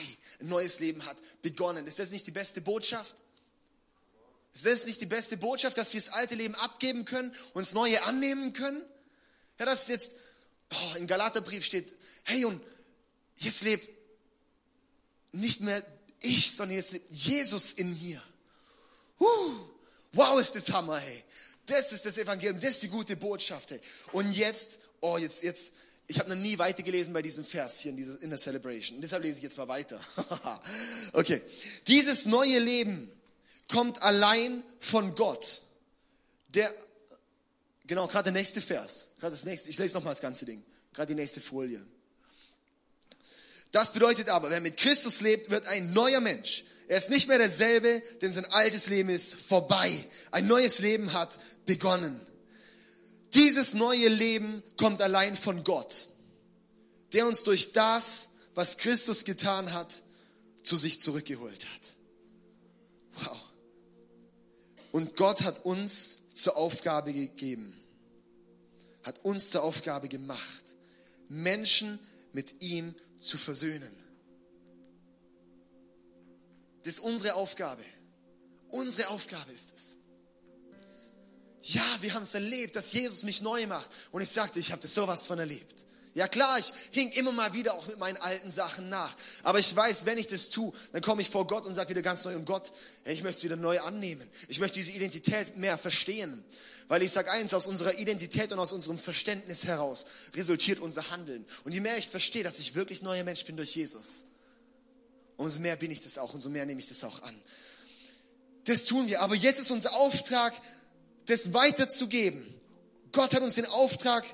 Ein 0.41 0.49
neues 0.49 0.79
Leben 0.81 1.05
hat 1.07 1.17
begonnen. 1.43 1.87
Ist 1.87 1.99
das 1.99 2.11
nicht 2.11 2.27
die 2.27 2.33
beste 2.33 2.61
Botschaft? 2.61 3.17
Ist 4.53 4.67
das 4.67 4.87
nicht 4.87 5.01
die 5.01 5.07
beste 5.07 5.37
Botschaft, 5.37 5.79
dass 5.79 5.93
wir 5.93 6.01
das 6.01 6.13
alte 6.13 6.35
Leben 6.37 6.55
abgeben 6.57 7.05
können 7.05 7.35
und 7.55 7.63
das 7.67 7.75
neue 7.75 8.03
annehmen 8.05 8.53
können? 8.53 8.83
Ja, 9.59 9.67
das 9.67 9.83
ist 9.83 9.89
jetzt, 9.89 10.13
oh, 10.73 10.97
im 10.97 11.07
Galaterbrief 11.07 11.65
steht, 11.65 11.93
hey, 12.25 12.45
und 12.45 12.61
jetzt 13.37 13.63
lebt 13.63 13.89
nicht 15.33 15.61
mehr 15.61 15.83
ich, 16.21 16.55
sondern 16.55 16.77
jetzt 16.77 16.93
lebt 16.93 17.11
Jesus 17.11 17.73
in 17.73 17.99
mir. 18.01 18.23
Uh, 19.21 19.55
wow, 20.13 20.41
ist 20.41 20.55
das 20.55 20.71
Hammer, 20.71 20.99
hey. 20.99 21.25
Das 21.67 21.93
ist 21.93 22.05
das 22.05 22.19
Evangelium, 22.19 22.61
das 22.61 22.73
ist 22.73 22.83
die 22.83 22.89
gute 22.89 23.17
Botschaft, 23.17 23.71
hey. 23.71 23.81
Und 24.13 24.33
jetzt, 24.33 24.81
oh, 25.01 25.17
jetzt, 25.19 25.43
jetzt, 25.43 25.73
ich 26.07 26.19
habe 26.19 26.31
noch 26.31 26.37
nie 26.37 26.59
weitergelesen 26.59 27.13
bei 27.13 27.23
diesem 27.23 27.45
Vers 27.45 27.81
hier 27.81 27.91
in, 27.91 27.97
dieser, 27.97 28.21
in 28.23 28.31
der 28.31 28.39
Celebration. 28.39 29.01
deshalb 29.01 29.23
lese 29.23 29.39
ich 29.39 29.43
jetzt 29.43 29.57
mal 29.57 29.69
weiter. 29.69 30.01
okay. 31.13 31.41
Dieses 31.87 32.27
neue 32.27 32.59
Leben 32.59 33.11
kommt 33.71 34.03
allein 34.03 34.63
von 34.81 35.15
Gott. 35.15 35.63
Der, 36.49 36.73
genau, 37.87 38.07
gerade 38.07 38.25
der 38.25 38.33
nächste 38.33 38.61
Vers. 38.61 39.09
Gerade 39.19 39.33
das 39.33 39.45
nächste. 39.45 39.71
Ich 39.71 39.79
lese 39.79 39.95
nochmal 39.95 40.13
das 40.13 40.21
ganze 40.21 40.45
Ding. 40.45 40.63
Gerade 40.93 41.15
die 41.15 41.21
nächste 41.21 41.41
Folie. 41.41 41.85
Das 43.75 43.93
bedeutet 43.93 44.29
aber, 44.29 44.51
wer 44.51 44.61
mit 44.61 44.77
Christus 44.77 45.21
lebt, 45.21 45.51
wird 45.51 45.67
ein 45.67 45.93
neuer 45.93 46.21
Mensch. 46.21 46.63
Er 46.87 46.97
ist 46.97 47.11
nicht 47.11 47.27
mehr 47.27 47.39
derselbe, 47.39 48.01
denn 48.23 48.33
sein 48.33 48.45
altes 48.53 48.89
Leben 48.89 49.09
ist 49.09 49.35
vorbei. 49.35 49.91
Ein 50.31 50.47
neues 50.47 50.79
Leben 50.79 51.13
hat 51.13 51.41
begonnen. 51.67 52.25
Dieses 53.35 53.75
neue 53.75 54.07
Leben 54.07 54.63
kommt 54.77 55.03
allein 55.03 55.35
von 55.35 55.65
Gott, 55.65 56.07
der 57.15 57.27
uns 57.27 57.43
durch 57.43 57.73
das, 57.73 58.29
was 58.55 58.77
Christus 58.77 59.25
getan 59.25 59.73
hat, 59.73 60.05
zu 60.63 60.77
sich 60.77 61.01
zurückgeholt 61.01 61.67
hat. 61.67 61.97
Wow. 63.25 63.41
Und 64.93 65.17
Gott 65.17 65.43
hat 65.43 65.65
uns 65.65 66.19
zur 66.33 66.57
Aufgabe 66.57 67.13
gegeben, 67.13 67.77
hat 69.03 69.25
uns 69.25 69.51
zur 69.51 69.65
Aufgabe 69.65 70.09
gemacht, 70.09 70.77
Menschen 71.27 71.99
mit 72.31 72.63
ihm 72.63 72.95
zu 73.27 73.39
versöhnen. 73.39 73.91
Das 76.85 76.95
ist 76.95 77.01
unsere 77.01 77.35
Aufgabe. 77.35 77.83
Unsere 78.71 79.09
Aufgabe 79.09 79.53
ist 79.53 79.75
es. 79.75 79.97
Ja, 81.63 81.85
wir 82.03 82.13
haben 82.13 82.25
es 82.25 82.35
erlebt, 82.35 82.77
dass 82.77 82.93
Jesus 82.93 83.23
mich 83.23 83.41
neu 83.41 83.67
macht. 83.67 83.91
Und 84.11 84.21
ich 84.21 84.29
sagte, 84.29 84.59
ich 84.59 84.71
habe 84.71 84.83
das 84.83 84.93
sowas 84.93 85.27
von 85.27 85.39
erlebt. 85.39 85.87
Ja 86.15 86.29
klar, 86.29 86.61
ich 86.61 86.73
hing 86.93 87.11
immer 87.11 87.33
mal 87.33 87.53
wieder 87.55 87.75
auch 87.75 87.89
mit 87.89 87.99
meinen 87.99 88.17
alten 88.19 88.51
Sachen 88.51 88.89
nach. 88.89 89.17
Aber 89.43 89.59
ich 89.59 89.75
weiß, 89.75 90.07
wenn 90.07 90.17
ich 90.17 90.29
das 90.29 90.51
tue, 90.51 90.73
dann 90.93 91.03
komme 91.03 91.23
ich 91.23 91.29
vor 91.29 91.45
Gott 91.49 91.67
und 91.67 91.75
sage 91.75 91.91
wieder 91.91 92.03
ganz 92.03 92.25
neu, 92.25 92.37
und 92.37 92.45
Gott, 92.45 92.71
ich 93.05 93.25
möchte 93.25 93.39
es 93.39 93.45
wieder 93.45 93.57
neu 93.57 93.81
annehmen. 93.81 94.29
Ich 94.47 94.61
möchte 94.61 94.79
diese 94.79 94.93
Identität 94.93 95.57
mehr 95.57 95.77
verstehen. 95.77 96.45
Weil 96.87 97.03
ich 97.03 97.11
sage 97.11 97.33
eins, 97.33 97.53
aus 97.53 97.67
unserer 97.67 97.99
Identität 97.99 98.53
und 98.53 98.61
aus 98.61 98.73
unserem 98.73 98.99
Verständnis 98.99 99.67
heraus 99.67 100.05
resultiert 100.37 100.79
unser 100.79 101.11
Handeln. 101.11 101.45
Und 101.65 101.73
je 101.73 101.81
mehr 101.81 101.99
ich 101.99 102.09
verstehe, 102.09 102.45
dass 102.45 102.61
ich 102.61 102.77
wirklich 102.77 103.03
neuer 103.03 103.25
Mensch 103.25 103.45
bin 103.45 103.57
durch 103.57 103.75
Jesus, 103.75 104.25
umso 105.37 105.59
mehr 105.59 105.75
bin 105.75 105.91
ich 105.91 106.01
das 106.01 106.19
auch, 106.19 106.33
umso 106.33 106.49
mehr 106.49 106.65
nehme 106.65 106.81
ich 106.81 106.89
das 106.89 107.03
auch 107.03 107.23
an. 107.23 107.35
Das 108.65 108.85
tun 108.85 109.09
wir. 109.09 109.21
Aber 109.21 109.35
jetzt 109.35 109.59
ist 109.59 109.73
unser 109.73 109.95
Auftrag, 109.95 110.53
das 111.27 111.53
weiterzugeben. 111.53 112.47
Gott 113.11 113.35
hat 113.35 113.43
uns 113.43 113.57
den 113.57 113.67
Auftrag 113.67 114.25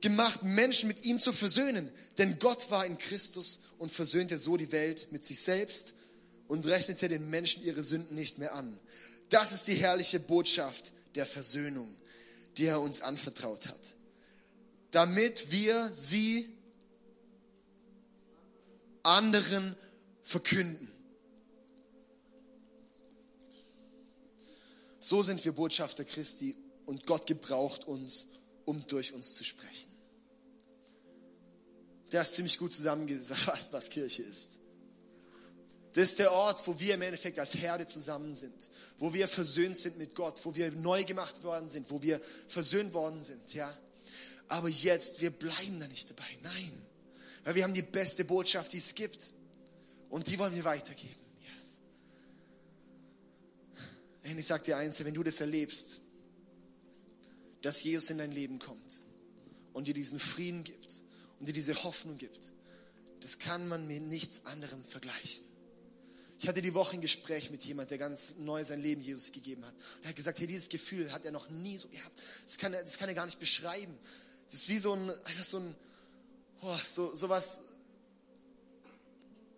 gemacht, 0.00 0.42
Menschen 0.42 0.88
mit 0.88 1.04
ihm 1.04 1.18
zu 1.18 1.32
versöhnen. 1.32 1.90
Denn 2.18 2.38
Gott 2.38 2.70
war 2.70 2.86
in 2.86 2.98
Christus 2.98 3.60
und 3.78 3.90
versöhnte 3.92 4.38
so 4.38 4.56
die 4.56 4.72
Welt 4.72 5.08
mit 5.10 5.24
sich 5.24 5.40
selbst 5.40 5.94
und 6.46 6.66
rechnete 6.66 7.08
den 7.08 7.30
Menschen 7.30 7.64
ihre 7.64 7.82
Sünden 7.82 8.14
nicht 8.14 8.38
mehr 8.38 8.54
an. 8.54 8.78
Das 9.30 9.52
ist 9.52 9.68
die 9.68 9.74
herrliche 9.74 10.20
Botschaft, 10.20 10.92
der 11.14 11.26
Versöhnung, 11.26 11.94
die 12.56 12.66
er 12.66 12.80
uns 12.80 13.02
anvertraut 13.02 13.66
hat, 13.66 13.96
damit 14.90 15.50
wir 15.50 15.90
sie 15.92 16.52
anderen 19.02 19.76
verkünden. 20.22 20.90
So 25.00 25.22
sind 25.22 25.44
wir 25.44 25.52
Botschafter 25.52 26.04
Christi 26.04 26.56
und 26.84 27.06
Gott 27.06 27.26
gebraucht 27.26 27.86
uns, 27.86 28.26
um 28.68 28.86
durch 28.86 29.14
uns 29.14 29.34
zu 29.34 29.44
sprechen. 29.44 29.90
Der 32.12 32.20
ist 32.20 32.34
ziemlich 32.34 32.58
gut 32.58 32.74
zusammengefasst, 32.74 33.72
was 33.72 33.88
Kirche 33.88 34.22
ist. 34.22 34.60
Das 35.94 36.10
ist 36.10 36.18
der 36.18 36.32
Ort, 36.32 36.64
wo 36.66 36.78
wir 36.78 36.94
im 36.94 37.02
Endeffekt 37.02 37.38
als 37.38 37.54
Herde 37.54 37.86
zusammen 37.86 38.34
sind, 38.34 38.70
wo 38.98 39.12
wir 39.14 39.26
versöhnt 39.26 39.76
sind 39.76 39.96
mit 39.96 40.14
Gott, 40.14 40.38
wo 40.44 40.54
wir 40.54 40.70
neu 40.72 41.02
gemacht 41.04 41.42
worden 41.44 41.68
sind, 41.70 41.90
wo 41.90 42.02
wir 42.02 42.20
versöhnt 42.46 42.92
worden 42.92 43.24
sind, 43.24 43.54
ja. 43.54 43.74
Aber 44.48 44.68
jetzt, 44.68 45.22
wir 45.22 45.30
bleiben 45.30 45.80
da 45.80 45.88
nicht 45.88 46.10
dabei, 46.10 46.28
nein. 46.42 46.72
Weil 47.44 47.54
wir 47.54 47.64
haben 47.64 47.74
die 47.74 47.82
beste 47.82 48.26
Botschaft, 48.26 48.74
die 48.74 48.78
es 48.78 48.94
gibt. 48.94 49.32
Und 50.10 50.26
die 50.28 50.38
wollen 50.38 50.54
wir 50.54 50.64
weitergeben. 50.64 51.20
Yes. 51.40 51.80
Und 54.30 54.38
ich 54.38 54.46
sage 54.46 54.64
dir 54.64 54.76
eins, 54.76 55.02
wenn 55.02 55.14
du 55.14 55.22
das 55.22 55.40
erlebst, 55.40 56.02
dass 57.62 57.82
Jesus 57.82 58.10
in 58.10 58.18
dein 58.18 58.32
Leben 58.32 58.58
kommt 58.58 59.02
und 59.72 59.88
dir 59.88 59.94
diesen 59.94 60.18
Frieden 60.18 60.64
gibt 60.64 61.04
und 61.38 61.46
dir 61.46 61.52
diese 61.52 61.82
Hoffnung 61.84 62.18
gibt, 62.18 62.52
das 63.20 63.38
kann 63.38 63.68
man 63.68 63.86
mit 63.86 64.02
nichts 64.02 64.44
anderem 64.46 64.84
vergleichen. 64.84 65.44
Ich 66.40 66.46
hatte 66.46 66.62
die 66.62 66.74
Woche 66.74 66.96
ein 66.96 67.00
Gespräch 67.00 67.50
mit 67.50 67.64
jemand, 67.64 67.90
der 67.90 67.98
ganz 67.98 68.34
neu 68.38 68.62
sein 68.62 68.80
Leben 68.80 69.02
Jesus 69.02 69.32
gegeben 69.32 69.64
hat. 69.64 69.74
Und 69.74 70.04
er 70.04 70.10
hat 70.10 70.16
gesagt, 70.16 70.38
hey, 70.38 70.46
dieses 70.46 70.68
Gefühl 70.68 71.12
hat 71.12 71.24
er 71.24 71.32
noch 71.32 71.50
nie 71.50 71.76
so 71.76 71.88
gehabt. 71.88 72.16
Das 72.46 72.58
kann 72.58 72.72
er, 72.72 72.82
das 72.84 72.96
kann 72.96 73.08
er 73.08 73.16
gar 73.16 73.26
nicht 73.26 73.40
beschreiben. 73.40 73.98
Das 74.46 74.60
ist 74.60 74.68
wie 74.68 74.78
so 74.78 74.92
ein, 74.92 75.10
einfach 75.10 75.44
so 75.44 75.58
ein, 75.58 75.74
oh, 76.60 76.76
so, 76.84 77.12
so 77.12 77.28
was, 77.28 77.62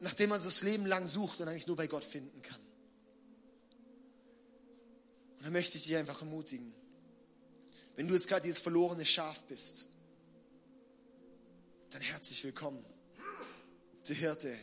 nachdem 0.01 0.31
man 0.31 0.43
das 0.43 0.63
Leben 0.63 0.87
lang 0.87 1.07
sucht 1.07 1.41
und 1.41 1.49
eigentlich 1.49 1.67
nur 1.67 1.77
bei 1.77 1.87
Gott 1.87 2.05
finden 2.05 2.41
kann. 2.41 2.61
Und 5.37 5.47
da 5.47 5.51
möchte 5.51 5.77
ich 5.77 5.85
dich 5.85 5.97
einfach 5.97 6.23
ermutigen. 6.23 6.73
Wenn 8.01 8.09
du 8.09 8.15
jetzt 8.15 8.29
gerade 8.29 8.45
dieses 8.45 8.63
verlorene 8.63 9.05
Schaf 9.05 9.45
bist, 9.45 9.87
dann 11.91 12.01
herzlich 12.01 12.43
willkommen. 12.45 12.83
Der 14.09 14.17
Hirte 14.17 14.57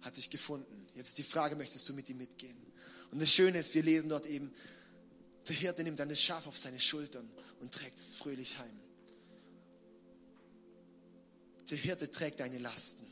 hat 0.00 0.16
dich 0.16 0.28
gefunden. 0.28 0.88
Jetzt 0.96 1.10
ist 1.10 1.18
die 1.18 1.22
Frage, 1.22 1.54
möchtest 1.54 1.88
du 1.88 1.92
mit 1.92 2.10
ihm 2.10 2.18
mitgehen? 2.18 2.56
Und 3.12 3.22
das 3.22 3.32
Schöne 3.32 3.60
ist, 3.60 3.76
wir 3.76 3.84
lesen 3.84 4.08
dort 4.08 4.26
eben, 4.26 4.52
der 5.46 5.54
Hirte 5.54 5.84
nimmt 5.84 6.00
dann 6.00 6.08
das 6.08 6.20
Schaf 6.20 6.48
auf 6.48 6.58
seine 6.58 6.80
Schultern 6.80 7.30
und 7.60 7.72
trägt 7.72 7.96
es 7.96 8.16
fröhlich 8.16 8.58
heim. 8.58 8.80
Der 11.70 11.78
Hirte 11.78 12.10
trägt 12.10 12.40
deine 12.40 12.58
Lasten. 12.58 13.06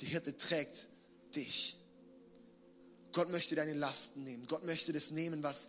Der 0.00 0.08
Hirte 0.08 0.34
trägt 0.38 0.88
dich. 1.36 1.76
Gott 3.12 3.28
möchte 3.28 3.56
deine 3.56 3.74
Lasten 3.74 4.24
nehmen. 4.24 4.46
Gott 4.46 4.64
möchte 4.64 4.94
das 4.94 5.10
nehmen, 5.10 5.42
was 5.42 5.68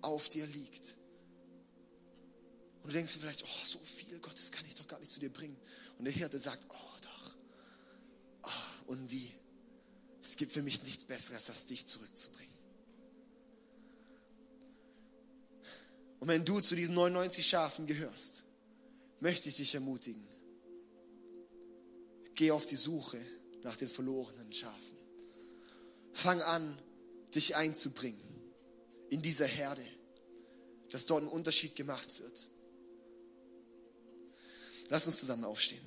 auf 0.00 0.30
dir 0.30 0.46
liegt. 0.46 0.96
Und 2.82 2.90
du 2.90 2.92
denkst 2.92 3.14
dir 3.14 3.20
vielleicht, 3.20 3.44
oh, 3.44 3.64
so 3.64 3.78
viel, 3.78 4.18
Gott, 4.18 4.38
das 4.38 4.50
kann 4.50 4.64
ich 4.66 4.74
doch 4.74 4.86
gar 4.86 4.98
nicht 4.98 5.10
zu 5.10 5.20
dir 5.20 5.32
bringen. 5.32 5.56
Und 5.98 6.04
der 6.04 6.12
Hirte 6.12 6.38
sagt, 6.38 6.66
oh, 6.68 6.98
doch. 7.02 7.34
Oh, 8.44 8.92
und 8.92 9.10
wie? 9.10 9.32
Es 10.22 10.36
gibt 10.36 10.52
für 10.52 10.62
mich 10.62 10.82
nichts 10.82 11.04
Besseres, 11.04 11.48
als 11.50 11.66
dich 11.66 11.86
zurückzubringen. 11.86 12.56
Und 16.20 16.28
wenn 16.28 16.44
du 16.44 16.60
zu 16.60 16.74
diesen 16.74 16.94
99 16.94 17.46
Schafen 17.46 17.86
gehörst, 17.86 18.44
möchte 19.20 19.48
ich 19.48 19.56
dich 19.56 19.74
ermutigen. 19.74 20.26
Geh 22.34 22.50
auf 22.50 22.66
die 22.66 22.76
Suche 22.76 23.18
nach 23.62 23.76
den 23.76 23.88
verlorenen 23.88 24.52
Schafen. 24.52 24.98
Fang 26.12 26.40
an, 26.42 26.78
dich 27.34 27.56
einzubringen 27.56 28.22
in 29.10 29.22
dieser 29.22 29.46
Herde, 29.46 29.84
dass 30.90 31.06
dort 31.06 31.22
ein 31.22 31.28
Unterschied 31.28 31.76
gemacht 31.76 32.18
wird. 32.20 32.48
Lass 34.88 35.06
uns 35.06 35.20
zusammen 35.20 35.44
aufstehen. 35.44 35.80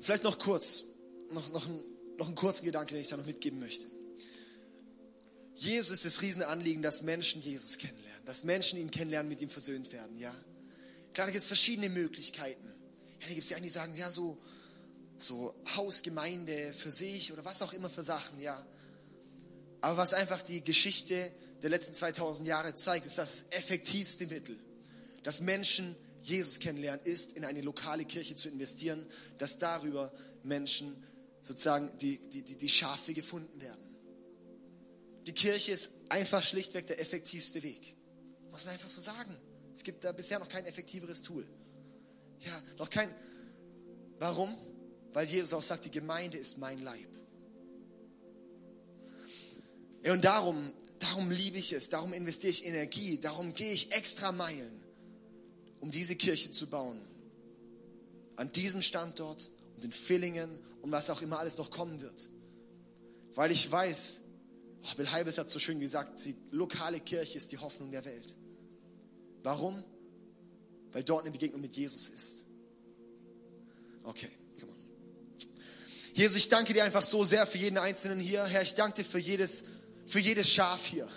Vielleicht 0.00 0.24
noch 0.24 0.38
kurz, 0.38 0.84
noch, 1.30 1.52
noch, 1.52 1.66
ein, 1.66 1.80
noch 2.18 2.26
einen 2.26 2.34
kurzen 2.34 2.64
Gedanke, 2.64 2.94
den 2.94 3.02
ich 3.02 3.08
da 3.08 3.16
noch 3.16 3.24
mitgeben 3.24 3.60
möchte. 3.60 3.86
Jesus 5.54 5.90
ist 5.90 6.04
das 6.04 6.22
Riesenanliegen, 6.22 6.82
dass 6.82 7.02
Menschen 7.02 7.40
Jesus 7.40 7.78
kennenlernen, 7.78 8.26
dass 8.26 8.42
Menschen 8.42 8.80
ihn 8.80 8.90
kennenlernen, 8.90 9.28
mit 9.28 9.40
ihm 9.40 9.48
versöhnt 9.48 9.92
werden, 9.92 10.18
ja. 10.18 10.34
Klar, 11.14 11.28
da 11.28 11.30
gibt 11.30 11.42
es 11.42 11.46
verschiedene 11.46 11.88
Möglichkeiten. 11.88 12.66
Ja, 12.66 13.28
da 13.28 13.28
gibt 13.28 13.42
es 13.42 13.48
die 13.48 13.54
einen, 13.54 13.64
die 13.64 13.70
sagen, 13.70 13.94
ja, 13.94 14.10
so, 14.10 14.38
so 15.22 15.54
Hausgemeinde 15.76 16.72
für 16.72 16.90
sich 16.90 17.32
oder 17.32 17.44
was 17.44 17.62
auch 17.62 17.72
immer 17.72 17.90
für 17.90 18.02
Sachen, 18.02 18.40
ja. 18.40 18.64
Aber 19.80 19.96
was 19.96 20.14
einfach 20.14 20.42
die 20.42 20.62
Geschichte 20.62 21.32
der 21.62 21.70
letzten 21.70 21.94
2000 21.94 22.46
Jahre 22.46 22.74
zeigt, 22.74 23.06
ist 23.06 23.18
das 23.18 23.46
effektivste 23.50 24.26
Mittel, 24.26 24.56
dass 25.22 25.40
Menschen 25.40 25.96
Jesus 26.22 26.60
kennenlernen, 26.60 27.04
ist, 27.04 27.32
in 27.32 27.44
eine 27.44 27.60
lokale 27.60 28.04
Kirche 28.04 28.36
zu 28.36 28.48
investieren, 28.48 29.04
dass 29.38 29.58
darüber 29.58 30.12
Menschen 30.42 31.02
sozusagen 31.42 31.96
die, 31.98 32.18
die, 32.18 32.42
die, 32.42 32.56
die 32.56 32.68
Schafe 32.68 33.12
gefunden 33.12 33.60
werden. 33.60 33.82
Die 35.26 35.32
Kirche 35.32 35.72
ist 35.72 35.90
einfach 36.08 36.42
schlichtweg 36.42 36.86
der 36.86 37.00
effektivste 37.00 37.62
Weg. 37.62 37.96
Muss 38.50 38.64
man 38.64 38.74
einfach 38.74 38.88
so 38.88 39.00
sagen. 39.00 39.36
Es 39.74 39.82
gibt 39.82 40.04
da 40.04 40.12
bisher 40.12 40.38
noch 40.38 40.48
kein 40.48 40.66
effektiveres 40.66 41.22
Tool. 41.22 41.46
Ja, 42.40 42.62
noch 42.78 42.90
kein. 42.90 43.12
Warum? 44.18 44.54
Weil 45.12 45.26
Jesus 45.26 45.52
auch 45.52 45.62
sagt, 45.62 45.84
die 45.84 45.90
Gemeinde 45.90 46.38
ist 46.38 46.58
mein 46.58 46.82
Leib. 46.82 47.08
Und 50.10 50.24
darum, 50.24 50.56
darum 50.98 51.30
liebe 51.30 51.58
ich 51.58 51.72
es, 51.72 51.88
darum 51.90 52.12
investiere 52.12 52.50
ich 52.50 52.66
Energie, 52.66 53.18
darum 53.18 53.54
gehe 53.54 53.72
ich 53.72 53.92
extra 53.92 54.32
Meilen, 54.32 54.82
um 55.80 55.90
diese 55.90 56.16
Kirche 56.16 56.50
zu 56.50 56.68
bauen. 56.68 56.98
An 58.36 58.50
diesem 58.52 58.82
Standort 58.82 59.50
und 59.76 59.84
in 59.84 59.92
Villingen 59.92 60.50
und 60.80 60.90
was 60.90 61.10
auch 61.10 61.22
immer 61.22 61.38
alles 61.38 61.58
noch 61.58 61.70
kommen 61.70 62.00
wird. 62.00 62.30
Weil 63.34 63.52
ich 63.52 63.70
weiß, 63.70 64.22
oh, 64.82 64.94
Bill 64.96 65.10
Heibels 65.10 65.38
hat 65.38 65.48
so 65.48 65.58
schön 65.58 65.78
gesagt, 65.78 66.24
die 66.24 66.34
lokale 66.50 67.00
Kirche 67.00 67.38
ist 67.38 67.52
die 67.52 67.58
Hoffnung 67.58 67.92
der 67.92 68.04
Welt. 68.04 68.36
Warum? 69.42 69.82
Weil 70.90 71.04
dort 71.04 71.22
eine 71.22 71.30
Begegnung 71.30 71.60
mit 71.60 71.76
Jesus 71.76 72.08
ist. 72.08 72.46
Okay. 74.02 74.30
Jesus, 76.14 76.36
ich 76.36 76.48
danke 76.48 76.74
dir 76.74 76.84
einfach 76.84 77.02
so 77.02 77.24
sehr 77.24 77.46
für 77.46 77.58
jeden 77.58 77.78
Einzelnen 77.78 78.20
hier. 78.20 78.44
Herr, 78.44 78.62
ich 78.62 78.74
danke 78.74 79.02
dir 79.02 79.04
für 79.04 79.18
jedes, 79.18 79.64
für 80.06 80.18
jedes 80.18 80.50
Schaf 80.50 80.84
hier. 80.84 81.08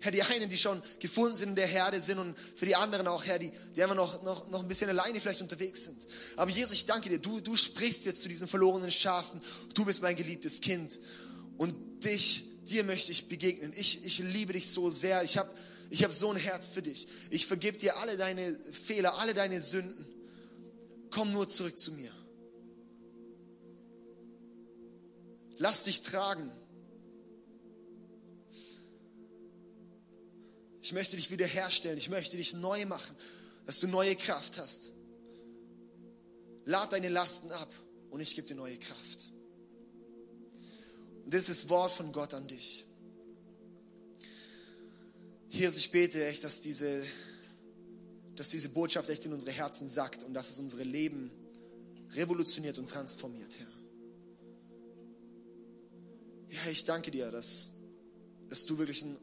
Herr, 0.00 0.12
die 0.12 0.22
einen, 0.22 0.48
die 0.48 0.56
schon 0.56 0.80
gefunden 1.00 1.36
sind 1.36 1.48
in 1.50 1.56
der 1.56 1.66
Herde 1.66 2.00
sind 2.00 2.18
und 2.18 2.38
für 2.38 2.66
die 2.66 2.76
anderen 2.76 3.08
auch, 3.08 3.24
Herr, 3.24 3.40
die, 3.40 3.50
die 3.74 3.82
einfach 3.82 3.96
noch, 3.96 4.22
noch, 4.22 4.48
noch 4.48 4.62
ein 4.62 4.68
bisschen 4.68 4.88
alleine 4.88 5.20
vielleicht 5.20 5.42
unterwegs 5.42 5.86
sind. 5.86 6.06
Aber 6.36 6.50
Jesus, 6.50 6.72
ich 6.72 6.86
danke 6.86 7.08
dir, 7.08 7.18
du, 7.18 7.40
du 7.40 7.56
sprichst 7.56 8.06
jetzt 8.06 8.22
zu 8.22 8.28
diesen 8.28 8.46
verlorenen 8.46 8.92
Schafen. 8.92 9.40
Du 9.74 9.84
bist 9.84 10.00
mein 10.00 10.14
geliebtes 10.14 10.60
Kind. 10.60 11.00
Und 11.56 12.04
dich, 12.04 12.44
dir 12.66 12.84
möchte 12.84 13.10
ich 13.10 13.28
begegnen. 13.28 13.72
Ich, 13.76 14.04
ich 14.04 14.20
liebe 14.20 14.52
dich 14.52 14.68
so 14.70 14.90
sehr. 14.90 15.24
Ich 15.24 15.36
habe 15.36 15.50
ich 15.90 16.04
hab 16.04 16.12
so 16.12 16.30
ein 16.30 16.36
Herz 16.36 16.68
für 16.68 16.82
dich. 16.82 17.08
Ich 17.30 17.46
vergib 17.46 17.80
dir 17.80 17.96
alle 17.96 18.16
deine 18.16 18.56
Fehler, 18.70 19.18
alle 19.18 19.34
deine 19.34 19.60
Sünden. 19.60 20.06
Komm 21.10 21.32
nur 21.32 21.48
zurück 21.48 21.76
zu 21.76 21.90
mir. 21.92 22.12
Lass 25.58 25.84
dich 25.84 26.02
tragen. 26.02 26.50
Ich 30.80 30.92
möchte 30.92 31.16
dich 31.16 31.30
wiederherstellen. 31.30 31.98
Ich 31.98 32.08
möchte 32.08 32.36
dich 32.36 32.54
neu 32.54 32.86
machen, 32.86 33.14
dass 33.66 33.80
du 33.80 33.88
neue 33.88 34.16
Kraft 34.16 34.58
hast. 34.58 34.92
Lad 36.64 36.92
deine 36.92 37.08
Lasten 37.08 37.50
ab 37.50 37.72
und 38.10 38.20
ich 38.20 38.34
gebe 38.34 38.46
dir 38.46 38.54
neue 38.54 38.78
Kraft. 38.78 39.30
Und 41.24 41.34
das 41.34 41.48
ist 41.48 41.68
Wort 41.68 41.92
von 41.92 42.12
Gott 42.12 42.32
an 42.34 42.46
dich. 42.46 42.86
Hier, 45.48 45.68
ich 45.68 45.90
bete 45.90 46.26
echt, 46.26 46.44
dass 46.44 46.60
diese, 46.60 47.04
dass 48.36 48.50
diese 48.50 48.68
Botschaft 48.68 49.08
echt 49.10 49.26
in 49.26 49.32
unsere 49.32 49.52
Herzen 49.52 49.88
sackt 49.88 50.24
und 50.24 50.34
dass 50.34 50.50
es 50.50 50.58
unsere 50.58 50.84
Leben 50.84 51.30
revolutioniert 52.12 52.78
und 52.78 52.88
transformiert, 52.88 53.58
Herr. 53.58 53.77
Ja, 56.50 56.70
ich 56.70 56.84
danke 56.84 57.10
dir, 57.10 57.30
dass, 57.30 57.72
dass 58.48 58.64
du 58.64 58.78
wirklich 58.78 59.02
ein 59.02 59.16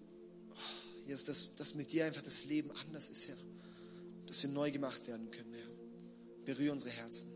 Jesus, 1.06 1.26
dass, 1.26 1.56
dass 1.56 1.76
mit 1.76 1.92
dir 1.92 2.06
einfach 2.06 2.24
das 2.24 2.46
Leben 2.46 2.72
anders 2.72 3.10
ist, 3.10 3.28
Herr. 3.28 3.38
Dass 4.26 4.42
wir 4.42 4.50
neu 4.50 4.72
gemacht 4.72 5.08
werden 5.08 5.30
können, 5.30 5.54
Herr. 5.54 6.46
Berühre 6.46 6.74
unsere 6.74 6.92
Herzen. 6.92 7.32